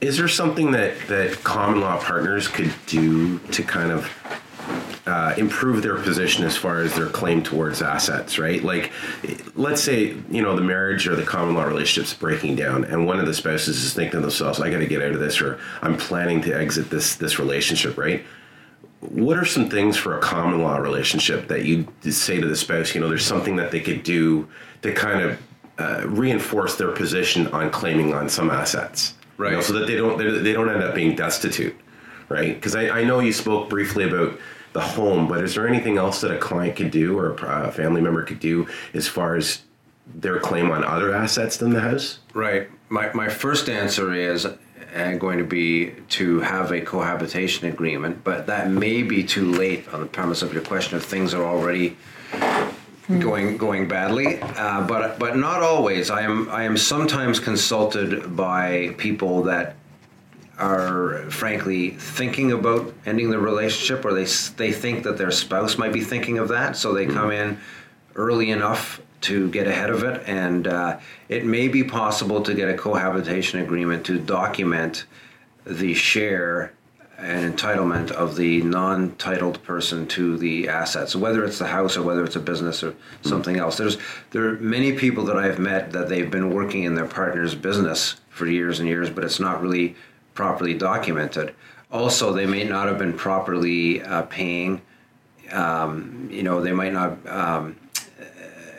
[0.00, 4.10] Is there something that that common law partners could do to kind of
[5.06, 8.62] uh, improve their position as far as their claim towards assets, right?
[8.62, 8.92] Like,
[9.54, 13.20] let's say you know the marriage or the common law relationship's breaking down, and one
[13.20, 15.58] of the spouses is thinking to themselves, "I got to get out of this," or
[15.80, 18.24] "I'm planning to exit this this relationship," right?
[19.10, 22.94] What are some things for a common law relationship that you say to the spouse
[22.94, 24.46] you know there's something that they could do
[24.82, 25.38] to kind of
[25.78, 29.64] uh, reinforce their position on claiming on some assets you know, Right.
[29.64, 31.76] so that they don't they don't end up being destitute
[32.28, 34.38] right because I, I know you spoke briefly about
[34.72, 38.00] the home but is there anything else that a client could do or a family
[38.00, 39.62] member could do as far as
[40.14, 42.68] their claim on other assets than the house Right.
[42.88, 44.46] My, my first answer is
[44.96, 49.86] Uh, going to be to have a cohabitation agreement, but that may be too late
[49.92, 51.94] on the premise of your question if things are already
[53.06, 53.20] hmm.
[53.20, 54.40] going going badly.
[54.40, 56.08] Uh, but but not always.
[56.08, 59.76] I am I am sometimes consulted by people that
[60.58, 64.24] are frankly thinking about ending the relationship or they
[64.56, 67.12] they think that their spouse might be thinking of that so they hmm.
[67.12, 67.58] come in
[68.16, 70.98] early enough to get ahead of it and uh,
[71.28, 75.04] it may be possible to get a cohabitation agreement to document
[75.64, 76.72] the share
[77.18, 82.24] and entitlement of the non-titled person to the assets whether it's the house or whether
[82.24, 83.96] it's a business or something else there's
[84.32, 88.16] there are many people that I've met that they've been working in their partner's business
[88.28, 89.96] for years and years but it's not really
[90.36, 91.52] properly documented.
[91.90, 94.80] Also, they may not have been properly uh, paying.
[95.50, 97.26] Um, you know, they might not.
[97.26, 97.76] Um,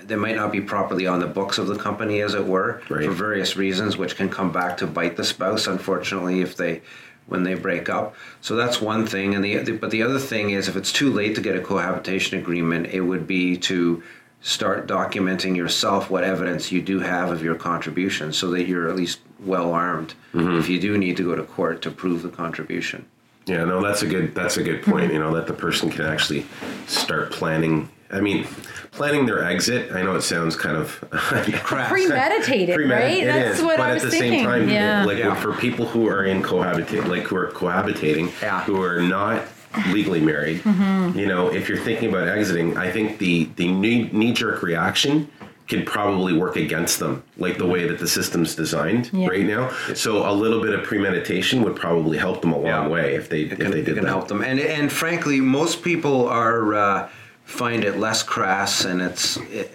[0.07, 3.05] they might not be properly on the books of the company, as it were, Right.
[3.05, 5.67] for various reasons, which can come back to bite the spouse.
[5.67, 6.81] Unfortunately, if they
[7.27, 8.15] when they break up.
[8.41, 9.35] So that's one thing.
[9.35, 12.39] And the but the other thing is, if it's too late to get a cohabitation
[12.39, 14.01] agreement, it would be to
[14.41, 18.95] start documenting yourself what evidence you do have of your contribution, so that you're at
[18.95, 20.57] least well armed mm-hmm.
[20.57, 23.05] if you do need to go to court to prove the contribution.
[23.45, 25.11] Yeah, no, that's a good that's a good point.
[25.11, 26.45] You know that the person can actually
[26.85, 27.89] start planning.
[28.09, 28.45] I mean,
[28.91, 29.91] planning their exit.
[29.91, 31.89] I know it sounds kind of Crass.
[31.89, 33.17] Premeditated, Premed- right?
[33.17, 34.39] it That's is, what but I was at the thinking.
[34.39, 35.03] same time, yeah.
[35.05, 35.35] like Yeah.
[35.35, 38.61] for people who are in cohabitate, like who are cohabitating, Yeah.
[38.63, 39.43] who are not
[39.89, 41.19] legally married, Mm-hmm.
[41.19, 45.27] you know, if you're thinking about exiting, I think the the knee jerk reaction
[45.67, 49.27] can probably work against them, like the way that the system's designed Yeah.
[49.27, 49.69] right now.
[49.95, 52.87] So a little bit of premeditation would probably help them a long Yeah.
[52.87, 54.09] way if they it if can, they it did can that.
[54.09, 54.41] help them.
[54.41, 57.09] And and frankly, most people are uh,
[57.47, 59.71] find it less crass, and it's it,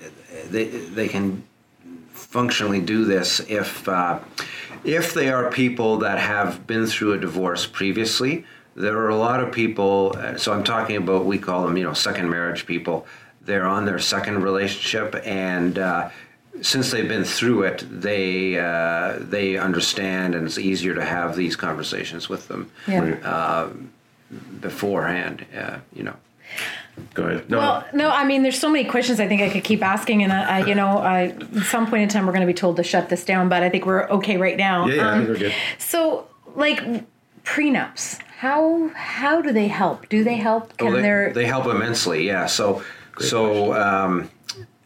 [0.50, 1.42] they they can
[2.10, 4.18] functionally do this if uh,
[4.84, 8.44] if they are people that have been through a divorce previously.
[8.74, 10.14] There are a lot of people.
[10.16, 13.06] uh, So I'm talking about we call them you know second marriage people.
[13.44, 15.78] They're on their second relationship and.
[15.78, 16.10] Uh,
[16.60, 21.56] since they've been through it, they uh, they understand, and it's easier to have these
[21.56, 23.70] conversations with them Yeah.
[24.60, 25.46] beforehand.
[25.56, 26.14] Uh, you know,
[27.14, 27.49] Go ahead.
[27.51, 30.22] No, Well, no, I mean, there's so many questions I think I could keep asking,
[30.22, 32.55] and I, I you know, I, at some point in time we're going to be
[32.55, 34.86] told to shut this down, but I think we're okay right now.
[34.86, 35.55] yeah, yeah, I Um, think we're good.
[35.78, 36.82] So, like
[37.45, 40.09] prenups, how how do they help?
[40.09, 40.76] Do they help?
[40.76, 41.32] Can Oh, they, there?
[41.32, 42.26] they help immensely.
[42.26, 42.47] Yeah.
[42.47, 42.82] So
[43.18, 44.30] so um,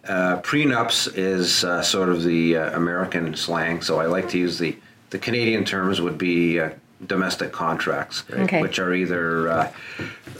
[0.07, 3.83] uh, prenups is uh, sort of the uh, American slang.
[3.83, 4.77] So I like to use the
[5.11, 6.61] the Canadian terms would be.
[7.05, 8.63] Domestic contracts Okay.
[8.63, 9.73] which are either uh,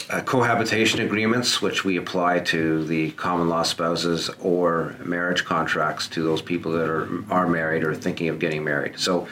[0.09, 6.23] uh, cohabitation agreements which we apply to the common law spouses or marriage contracts to
[6.23, 9.29] those people that are are married or thinking of getting married so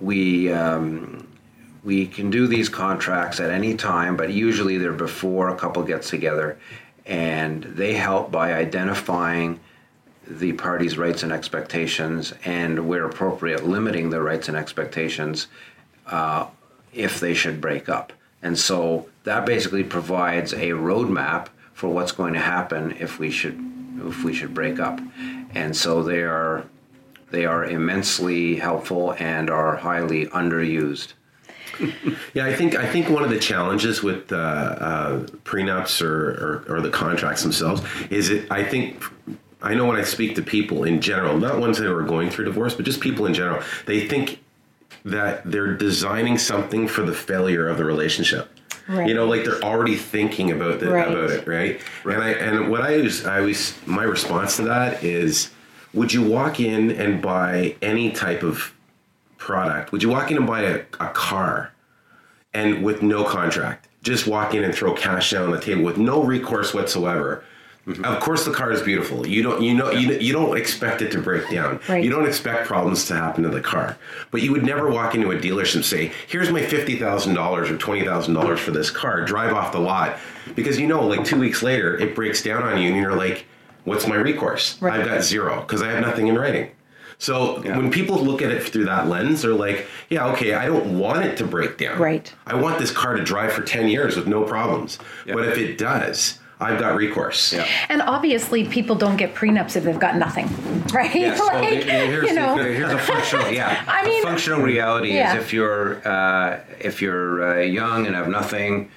[0.00, 1.26] we um,
[1.84, 6.10] we can do these contracts at any time, but usually they're before a couple gets
[6.10, 6.58] together,
[7.06, 9.60] and they help by identifying
[10.38, 15.48] the parties' rights and expectations, and where appropriate, limiting their rights and expectations
[16.06, 16.46] uh,
[16.92, 18.12] if they should break up.
[18.42, 23.58] And so that basically provides a roadmap for what's going to happen if we should
[24.06, 25.00] if we should break up.
[25.54, 26.64] And so they are
[27.30, 31.14] they are immensely helpful and are highly underused.
[32.34, 36.76] Yeah, I think I think one of the challenges with uh, uh, prenups or, or
[36.76, 38.46] or the contracts themselves is it.
[38.52, 39.02] I think
[39.62, 42.46] I know when I speak to people in general, not ones that are going through
[42.46, 44.40] divorce, but just people in general, they think
[45.04, 48.50] that they're designing something for the failure of the relationship.
[48.88, 49.06] Right.
[49.08, 51.08] You know, like they're already thinking about the, Right.
[51.08, 51.80] about it, right?
[52.04, 55.50] And I and what I always I always my response to that is,
[55.94, 58.74] would you walk in and buy any type of
[59.38, 59.92] product?
[59.92, 61.72] Would you walk in and buy a, a car
[62.52, 63.88] and with no contract?
[64.02, 67.44] Just walk in and throw cash down on the table with no recourse whatsoever.
[67.86, 68.04] Mm-hmm.
[68.04, 69.26] Of course, the car is beautiful.
[69.26, 71.80] You don't, you know, you, you don't expect it to break down.
[71.88, 72.04] Right.
[72.04, 73.96] You don't expect problems to happen to the car.
[74.30, 77.70] But you would never walk into a dealership and say, "Here's my fifty thousand dollars
[77.70, 80.18] or twenty thousand dollars for this car." Drive off the lot
[80.54, 83.46] because you know, like two weeks later, it breaks down on you, and you're like,
[83.84, 84.80] "What's my recourse?
[84.82, 85.00] Right.
[85.00, 86.70] I've got zero because I have nothing in writing."
[87.16, 87.76] So Yeah.
[87.76, 91.24] when people look at it through that lens, they're like, "Yeah, okay, I don't want
[91.24, 91.98] it to break down.
[91.98, 92.32] Right.
[92.46, 94.98] I want this car to drive for ten years with no problems.
[95.26, 95.34] Yeah.
[95.34, 97.66] But if it does, I've got recourse." Yeah.
[97.88, 100.46] and obviously, people don't get prenups if they've got nothing,
[100.92, 101.14] right?
[101.14, 101.38] Yes.
[101.40, 103.82] like, here- here's, you know, here's a functional, yeah.
[103.88, 105.36] I mean- a functional reality Yeah.
[105.36, 108.90] is if you're uh, if you're uh, young and have nothing,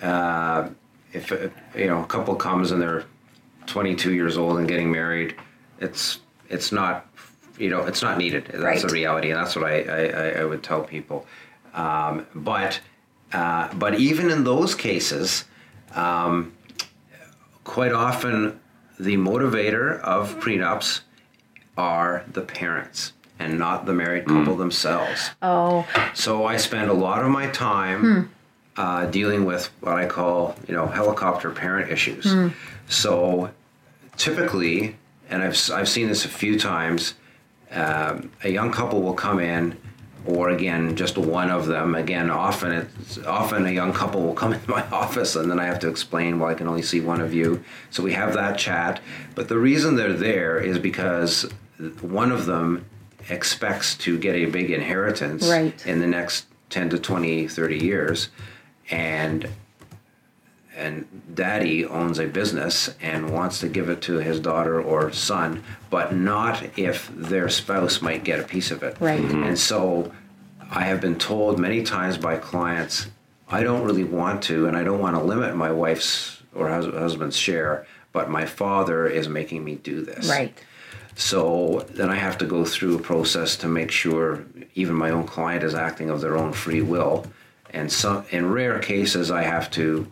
[0.00, 0.68] uh,
[1.12, 3.04] if uh, you know a couple comes and they're
[3.66, 5.34] 22 years old and getting married,
[5.80, 7.06] it's it's not
[7.58, 8.46] you know it's not needed.
[8.46, 8.80] That's Right.
[8.82, 11.26] the reality, and that's what I I, I- I would tell people.
[11.74, 12.80] Um, but
[13.32, 15.44] uh, but even in those cases,
[15.94, 16.52] um,
[17.64, 18.58] quite often
[18.98, 21.00] the motivator of prenups
[21.76, 25.30] are the parents and not the married couple themselves.
[25.42, 28.30] oh, So I spend a lot of my time
[28.76, 32.26] uh, dealing with what I call, you know, helicopter parent issues.
[32.88, 33.50] So
[34.16, 34.96] typically,
[35.30, 37.14] and I've I've seen this a few times,
[37.72, 39.76] um, a young couple will come in,
[40.26, 41.94] or again, just one of them.
[41.94, 45.64] Again, often it's often a young couple will come into my office, and then I
[45.66, 47.62] have to explain why I can only see one of you.
[47.90, 49.00] So we have that chat.
[49.34, 51.50] But the reason they're there is because
[52.00, 52.84] one of them
[53.28, 55.84] expects to get a big inheritance Right.
[55.86, 58.28] in the next 10 to 20 30 years
[58.90, 59.48] and
[60.82, 65.62] and daddy owns a business and wants to give it to his daughter or son
[65.90, 69.20] but not if their spouse might get a piece of it Right.
[69.20, 69.44] Mm-hmm.
[69.44, 70.12] and so
[70.70, 73.06] i have been told many times by clients
[73.48, 76.92] i don't really want to and i don't want to limit my wife's or hus-
[76.94, 80.54] husband's share but my father is making me do this right.
[81.14, 85.26] so then I have to go through a process to make sure even my own
[85.26, 87.26] client is acting of their own free will.
[87.70, 90.06] And some, in rare cases, I have to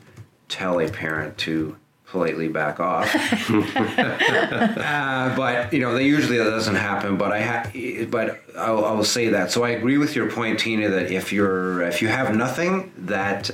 [0.51, 1.77] tell a parent to
[2.07, 3.09] politely back off.
[3.51, 7.17] uh, but you know, they usually that doesn't happen.
[7.17, 9.51] But I ha- but I'll, I will say that.
[9.51, 13.51] So I agree with your point, Tina, that if you're if you have nothing, that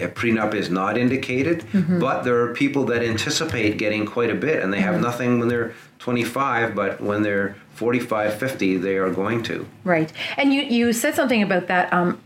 [0.00, 1.64] a prenup is not indicated,
[2.00, 5.48] but there are people that anticipate getting quite a bit and they have nothing when
[5.48, 9.66] they're 25, but when they're 45, 50, they are going to.
[9.84, 10.10] Right.
[10.38, 12.18] And you, you said something about that um,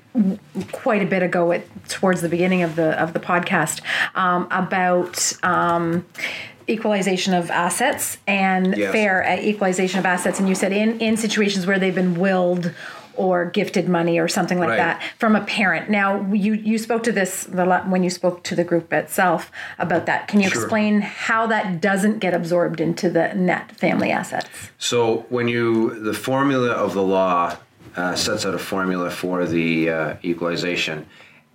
[0.72, 3.80] quite a bit ago at, towards the beginning of the of the podcast
[4.14, 6.04] um, about um,
[6.68, 8.92] equalization of assets and Yes.
[8.92, 10.38] fair uh, equalization of assets.
[10.38, 12.72] And you said in, in situations where they've been willed
[13.16, 14.76] or gifted money or something like Right.
[14.78, 15.88] that from a parent.
[15.88, 20.06] Now, you, you spoke to this the, when you spoke to the group itself about
[20.06, 20.26] that.
[20.26, 20.62] Can you Sure.
[20.62, 24.48] explain how that doesn't get absorbed into the net family assets?
[24.78, 27.56] So when you the formula of the law
[27.96, 31.06] uh, sets out a formula for the uh, equalization,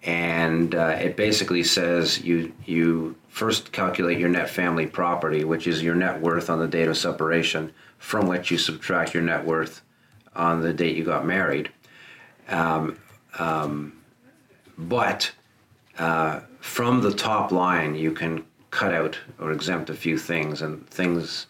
[0.04, 5.84] and uh, it basically says you you first calculate your net family property, which is
[5.84, 9.82] your net worth on the date of separation, from which you subtract your net worth
[10.36, 11.70] on the date you got married.
[12.48, 12.98] Um,
[13.38, 13.94] um,
[14.78, 15.32] but
[15.98, 20.88] uh, from the top line, you can cut out or exempt a few things, and
[20.90, 21.48] things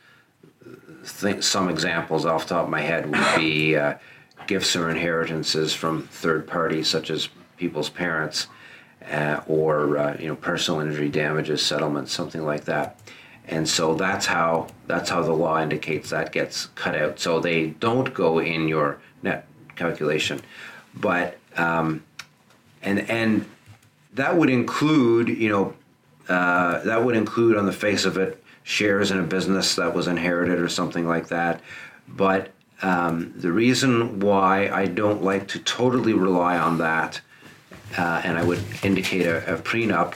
[1.03, 3.95] think some examples off top of my head would be uh,
[4.47, 8.47] gifts or inheritances from third parties, such as people's parents,
[9.11, 12.99] uh, or uh, you know personal injury damages settlements, something like that.
[13.47, 17.19] And so that's how that's how the law indicates that gets cut out.
[17.19, 20.41] So they don't go in your net calculation,
[20.95, 22.03] but um,
[22.81, 23.45] and and
[24.13, 25.73] that would include you know
[26.27, 30.07] uh, that would include on the face of it shares in a business that was
[30.07, 31.59] inherited or something like that.
[32.07, 37.21] But um, the reason why I don't like to totally rely on that,
[37.97, 40.15] uh, and I would indicate a, a prenup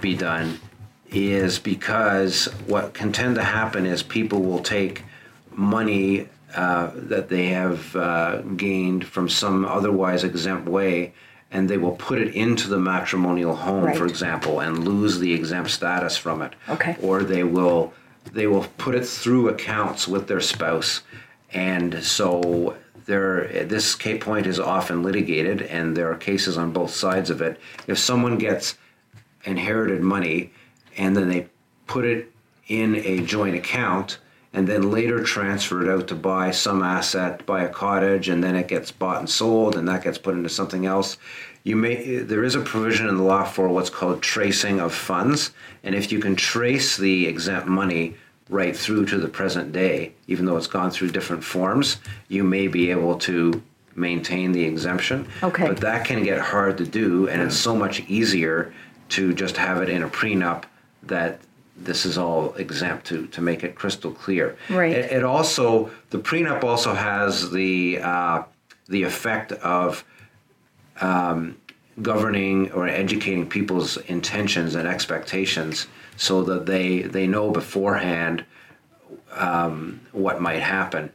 [0.00, 0.60] be done,
[1.10, 5.04] is because what can tend to happen is people will take
[5.52, 11.12] money uh, that they have uh, gained from some otherwise exempt way
[11.52, 15.70] and they will put it into the matrimonial home, for example, and lose the exempt
[15.70, 16.54] status from it.
[16.68, 16.96] Okay.
[17.02, 17.92] Or they will
[18.32, 21.02] they will put it through accounts with their spouse,
[21.52, 22.76] and so
[23.06, 23.64] there.
[23.64, 27.60] This ca- point is often litigated, and there are cases on both sides of it.
[27.86, 28.78] If someone gets
[29.44, 30.52] inherited money
[30.96, 31.48] and then they
[31.86, 32.30] put it
[32.68, 34.18] in a joint account
[34.52, 38.56] and then later transfer it out to buy some asset, buy a cottage, and then
[38.56, 41.16] it gets bought and sold, and that gets put into something else.
[41.62, 45.52] You may there is a provision in the law for what's called tracing of funds,
[45.84, 48.16] and if you can trace the exempt money
[48.50, 51.98] right through to the present day, even though it's gone through different forms,
[52.28, 53.62] you may be able to
[53.94, 55.28] maintain the exemption.
[55.42, 55.66] Okay.
[55.66, 58.74] But that can get hard to do, and it's so much easier
[59.10, 60.64] to just have it in a prenup
[61.04, 61.40] that
[61.76, 64.56] this is all exempt to, to make it crystal clear.
[64.68, 64.92] Right.
[64.92, 68.42] It, it also the prenup also has the uh,
[68.88, 70.04] the effect of
[71.00, 71.56] um,
[72.02, 75.86] governing or educating people's intentions and expectations
[76.20, 78.44] so that they they know beforehand
[79.32, 81.10] um, what might happen.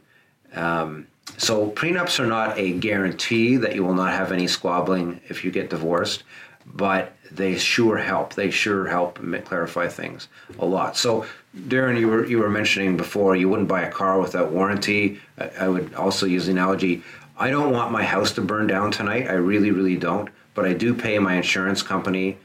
[0.52, 1.06] Um,
[1.38, 5.52] so prenups are not a guarantee that you will not have any squabbling if you
[5.52, 6.24] get divorced,
[6.66, 8.34] but they sure help.
[8.34, 10.26] They sure help clarify things
[10.58, 10.96] a lot.
[10.96, 11.24] So,
[11.56, 15.20] Darren, you were you were mentioning before you wouldn't buy a car without warranty.
[15.38, 17.04] I, I would also use the analogy.
[17.38, 19.28] I don't want my house to burn down tonight.
[19.28, 20.30] I really, really don't.
[20.54, 22.38] But I do pay my insurance company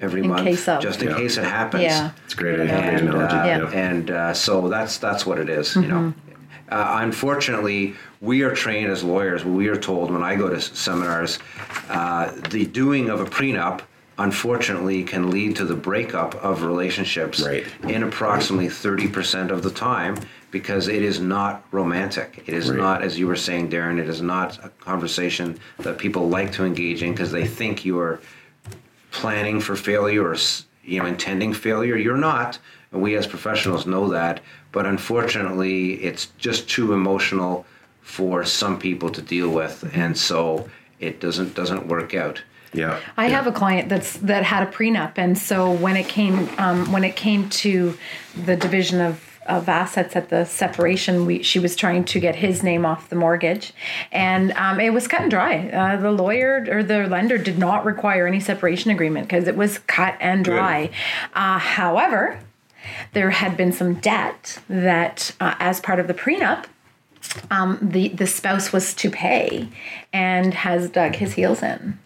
[0.00, 0.80] every In month case of.
[0.82, 1.16] just in Yeah.
[1.16, 1.82] case it happens.
[1.84, 2.10] Yeah.
[2.24, 3.34] It's a great, great And, analogy.
[3.36, 3.74] uh, Yep.
[3.74, 6.12] and uh, so that's that's what it is, you know.
[6.70, 9.44] Uh, unfortunately, we are trained as lawyers.
[9.44, 11.38] We are told when I go to seminars,
[11.88, 13.80] uh, the doing of a prenup,
[14.18, 17.66] unfortunately, can lead to the breakup of relationships Right.
[17.88, 20.16] in approximately thirty percent of the time
[20.52, 22.42] because it is not romantic.
[22.46, 22.78] It is Right.
[22.78, 23.98] not, as you were saying, Darren.
[23.98, 27.98] It is not a conversation that people like to engage in because they think you
[27.98, 28.20] are
[29.10, 30.36] planning for failure or
[30.84, 32.58] you know intending failure you're not
[32.92, 34.40] and we as professionals know that
[34.72, 37.64] but unfortunately it's just too emotional
[38.02, 42.42] for some people to deal with and so it doesn't doesn't work out
[42.72, 43.00] yeah.
[43.16, 43.36] I yeah.
[43.36, 47.02] have a client that's that had a prenup, and so when it came um, when
[47.02, 47.98] it came to
[48.44, 52.62] the division of of assets at the separation, we she was trying to get his
[52.62, 53.72] name off the mortgage,
[54.12, 55.68] and um, it was cut and dry.
[55.68, 59.78] Uh, the lawyer or the lender did not require any separation agreement because it was
[59.80, 60.90] cut and dry.
[61.34, 62.38] Uh, however,
[63.12, 66.66] there had been some debt that, uh, as part of the prenup,
[67.50, 69.68] um, the the spouse was to pay,
[70.12, 71.98] and has dug his heels in.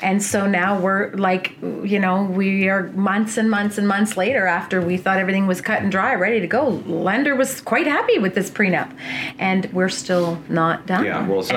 [0.00, 4.46] And so now we're like, you know, we are months and months and months later
[4.46, 6.68] after we thought everything was cut and dry, ready to go.
[6.86, 8.90] Lender was quite happy with this prenup,
[9.38, 11.04] and we're still not done.
[11.04, 11.56] yeah well so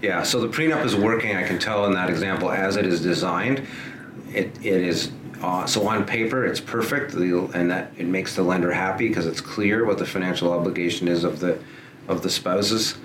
[0.00, 3.00] yeah so the prenup is working i can tell in that example as it is
[3.00, 3.64] designed
[4.32, 8.42] it, it is uh, so on paper it's perfect, the- and that it makes the
[8.42, 11.58] lender happy because it's clear what the financial obligation is of the
[12.08, 12.96] of the spouses,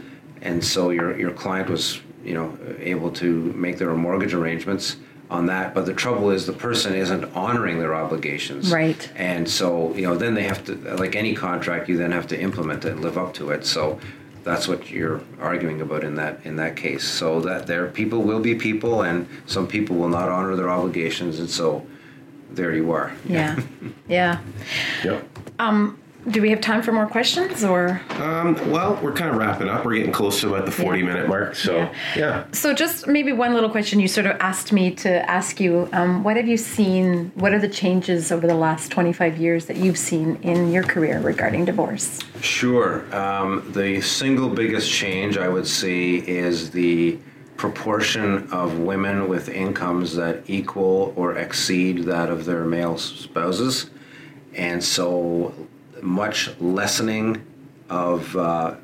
[0.42, 4.98] and so your your client was you know able to make their own mortgage arrangements
[5.30, 5.74] on that.
[5.74, 9.10] But the trouble is the person isn't honoring their obligations, Right.
[9.16, 12.40] And so you know then they have to like any contract, you then have to
[12.40, 13.66] implement it and live up to it.
[13.66, 14.00] So
[14.44, 17.04] that's what you're arguing about in that in that case.
[17.04, 21.40] So that there people will be people, and some people will not honor their obligations,
[21.40, 21.86] and so
[22.52, 23.14] there you are.
[23.26, 23.60] Yeah.
[24.08, 24.40] Yeah.
[25.04, 25.28] Yep.
[25.60, 26.00] Um,
[26.30, 28.02] Do we have time for more questions or?
[28.20, 29.86] Um, well, we're kind of wrapping up.
[29.86, 31.06] We're getting close to about the 40 Yeah.
[31.06, 31.56] minute mark.
[31.56, 31.90] So, Yeah.
[32.18, 32.44] yeah.
[32.52, 35.88] So, just maybe one little question you sort of asked me to ask you.
[35.94, 37.32] Um, what have you seen?
[37.36, 41.20] What are the changes over the last 25 years that you've seen in your career
[41.22, 42.20] regarding divorce?
[42.42, 43.04] Sure.
[43.16, 47.18] Um, the single biggest change I would see is the
[47.56, 53.90] proportion of women with incomes that equal or exceed that of their male spouses.
[54.56, 55.54] And so
[56.02, 57.46] much lessening
[57.90, 58.76] of uh,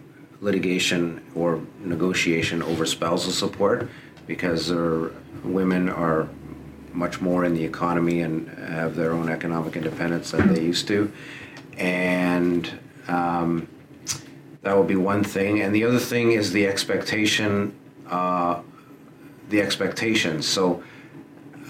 [0.41, 3.89] litigation or negotiation over spousal support
[4.27, 4.71] because
[5.43, 6.29] women are
[6.93, 11.11] much more in the economy and have their own economic independence than they used to.
[11.77, 12.69] And
[13.07, 13.67] um,
[14.61, 15.61] that will be one thing.
[15.61, 17.75] And the other thing is the expectation,
[18.07, 18.61] uh,
[19.49, 20.47] the expectations.
[20.47, 20.83] So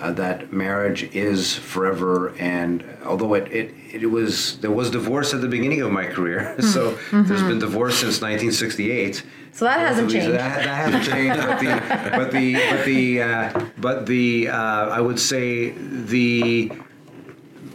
[0.01, 2.35] uh, that marriage is forever.
[2.37, 6.55] And although it, it, it was, there was divorce at the beginning of my career.
[6.73, 9.23] so there's been divorce since 1968.
[9.51, 10.33] So that hasn't So changed.
[10.33, 14.55] That, that hasn't changed, but the, but the, but the, uh, but the, uh,
[14.89, 16.71] I would say the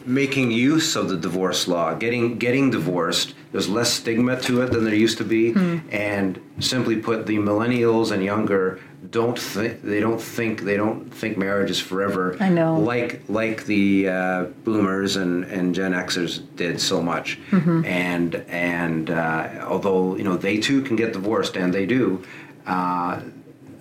[0.05, 3.35] making use of the divorce law, getting getting divorced.
[3.53, 5.79] There's less stigma to it than there used to be, Hmm.
[5.91, 8.81] and simply put, the millennials and younger
[9.11, 12.37] don't think they don't think they don't think marriage is forever.
[12.41, 12.79] I know.
[12.79, 17.85] like like the uh, boomers and, and Gen Xers did so much, Mm-hmm.
[17.85, 22.25] and and uh, although you know they too can get divorced and they do,
[22.67, 23.21] uh,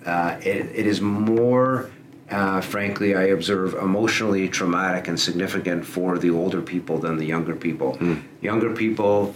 [0.06, 1.90] uh, it, it is more.
[2.30, 7.56] Uh, frankly, I observe emotionally traumatic and significant for the older people than the younger
[7.56, 7.96] people.
[7.96, 8.16] Hmm.
[8.42, 9.34] Younger people,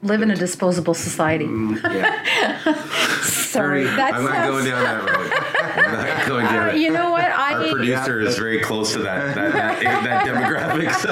[0.00, 1.46] Live in a disposable society.
[1.46, 2.72] Mm, yeah,
[3.22, 5.32] Sorry, very- that I'm not sounds- going down that road.
[5.74, 6.76] I'm not going down it.
[6.80, 7.24] You know what?
[7.24, 10.92] Our I producer is very close to that that, that, that demographic.
[11.00, 11.08] So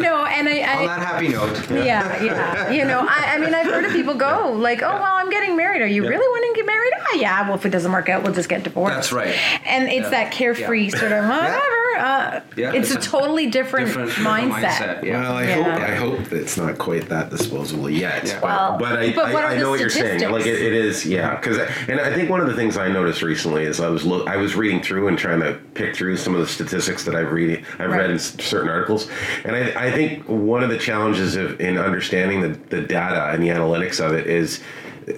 [0.00, 2.70] no, and I, I on that happy note, yeah, yeah.
[2.70, 5.56] You know, I, I mean, I've heard of people go like, "Oh, well, I'm getting
[5.56, 5.82] married.
[5.82, 6.92] Are you really wanting to get married?
[7.12, 7.46] Oh, yeah.
[7.46, 9.34] Well, if it doesn't work out, we'll just get divorced." That's right.
[9.66, 10.10] And it's Yeah.
[10.10, 10.98] that carefree Yeah.
[10.98, 11.60] sort of whatever.
[11.96, 15.02] Uh, Yeah, it's, a it's a totally different, different mindset.
[15.02, 15.20] Yeah.
[15.20, 15.62] Well, I Yeah.
[15.62, 18.24] hope I hope it's not quite that disposable yet.
[18.26, 18.40] Yeah.
[18.40, 20.18] But, Well, but I, but what I, are I the know what you're saying.
[20.20, 20.32] statistics?
[20.32, 21.36] Like it, it is, yeah.
[21.36, 24.28] Because and I think one of the things I noticed recently is I was look,
[24.28, 27.32] I was reading through and trying to pick through some of the statistics that I've
[27.32, 28.00] read I've Right.
[28.00, 29.08] read in certain articles,
[29.44, 33.42] and I, I think one of the challenges of in understanding the, the data and
[33.42, 34.60] the analytics of it is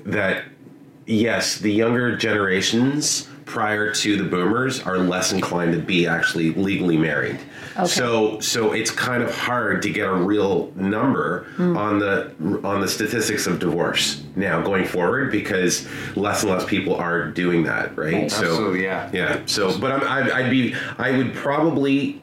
[0.04, 0.44] that
[1.06, 6.96] yes, the younger generations prior to the boomers are less inclined to be actually legally
[6.96, 7.40] married.
[7.76, 7.86] Okay.
[7.86, 11.76] So so it's kind of hard to get a real number hmm.
[11.76, 12.32] on the
[12.64, 15.86] on the statistics of divorce now going forward because
[16.16, 18.14] less and less people are doing that, right?
[18.14, 18.30] Right.
[18.30, 19.10] So Absolutely, yeah.
[19.12, 19.42] yeah.
[19.46, 22.22] So, but I'm, I'd, I'd be, I would probably,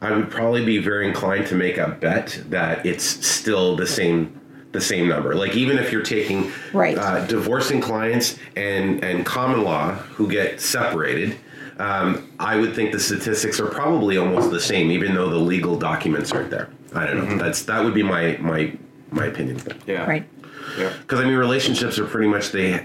[0.00, 4.39] I would probably be very inclined to make a bet that it's still the same,
[4.72, 5.34] the same number.
[5.34, 6.96] Like even if you're taking Right.
[6.96, 11.36] uh, divorcing clients and and common law who get separated.
[11.78, 15.78] Um, I would think the statistics are probably almost the same, even though the legal
[15.78, 16.68] documents aren't there.
[16.94, 17.42] I don't know.
[17.42, 18.72] That's that would be my my
[19.10, 19.62] my opinion.
[19.86, 20.04] Yeah.
[20.06, 20.28] Right.
[20.78, 20.92] Yeah.
[21.00, 22.78] Because I mean, relationships are pretty much they.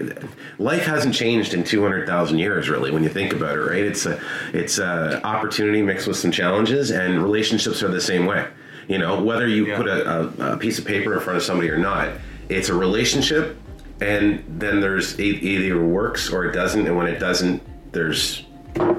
[0.58, 3.60] Life hasn't changed in two hundred thousand years, really, when you think about it.
[3.60, 3.84] Right?
[3.84, 4.18] It's a
[4.54, 8.46] it's a opportunity mixed with some challenges, and relationships are the same way.
[8.88, 9.76] You know, whether you Yeah.
[9.76, 12.08] put a, a, a piece of paper in front of somebody or not,
[12.48, 13.56] it's a relationship,
[14.00, 17.62] and then there's e- either works or it doesn't, and when it doesn't,
[17.92, 18.44] there's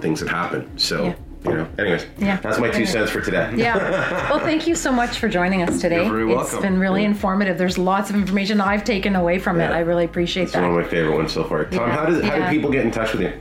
[0.01, 0.77] things that happen.
[0.77, 1.05] So.
[1.05, 1.13] Yeah.
[1.45, 2.37] You know, anyways, Yeah.
[2.41, 3.53] that's my two cents for today.
[3.55, 4.29] Yeah.
[4.29, 6.03] Well, thank you so much for joining us today.
[6.03, 6.61] You're very It's welcome.
[6.61, 7.57] been really informative.
[7.57, 9.67] There's lots of information I've taken away from it.
[9.71, 11.63] I really appreciate It's one of my favorite ones so far.
[11.65, 11.95] Tom, Yeah.
[11.95, 12.49] how does how Yeah.
[12.49, 13.31] do people get in touch with you?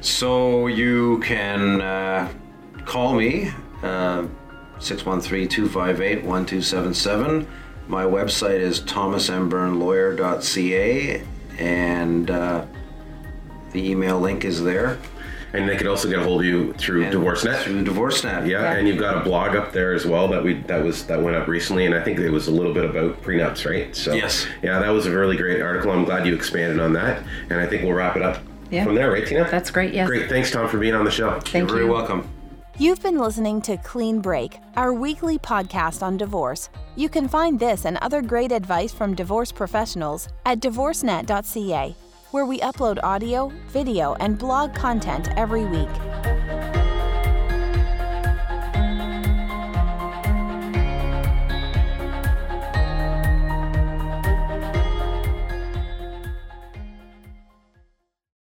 [0.00, 2.28] So you can uh,
[2.84, 4.24] call me, uh,
[4.80, 7.46] 613-258-1277.
[7.88, 11.22] My website is thomasmburnlawyer.ca
[11.58, 12.64] and uh,
[13.72, 14.98] the email link is there.
[15.52, 17.62] And they could also get a hold of you through And DivorceNet.
[17.62, 18.46] Through DivorceNet.
[18.48, 18.72] yeah, Yeah.
[18.74, 21.34] and you've got a blog up there as well that we that was that went
[21.36, 23.94] up recently, and I think it was a little bit about prenups, right?
[23.96, 24.46] So Yes.
[24.62, 25.92] yeah, that was a really great article.
[25.92, 28.38] I'm glad you expanded on that, and I think we'll wrap it up
[28.70, 28.84] Yeah.
[28.84, 29.48] from there, right, Tina?
[29.50, 29.94] That's great.
[29.94, 30.08] Yes.
[30.08, 30.28] Great.
[30.28, 31.30] Thanks, Tom, for being on the show.
[31.40, 31.92] Thank You're very you.
[31.92, 32.28] welcome.
[32.78, 36.68] You've been listening to Clean Break, our weekly podcast on divorce.
[36.94, 41.96] You can find this and other great advice from divorce professionals at divorcenet.ca,
[42.32, 45.88] where we upload audio, video, and blog content every week.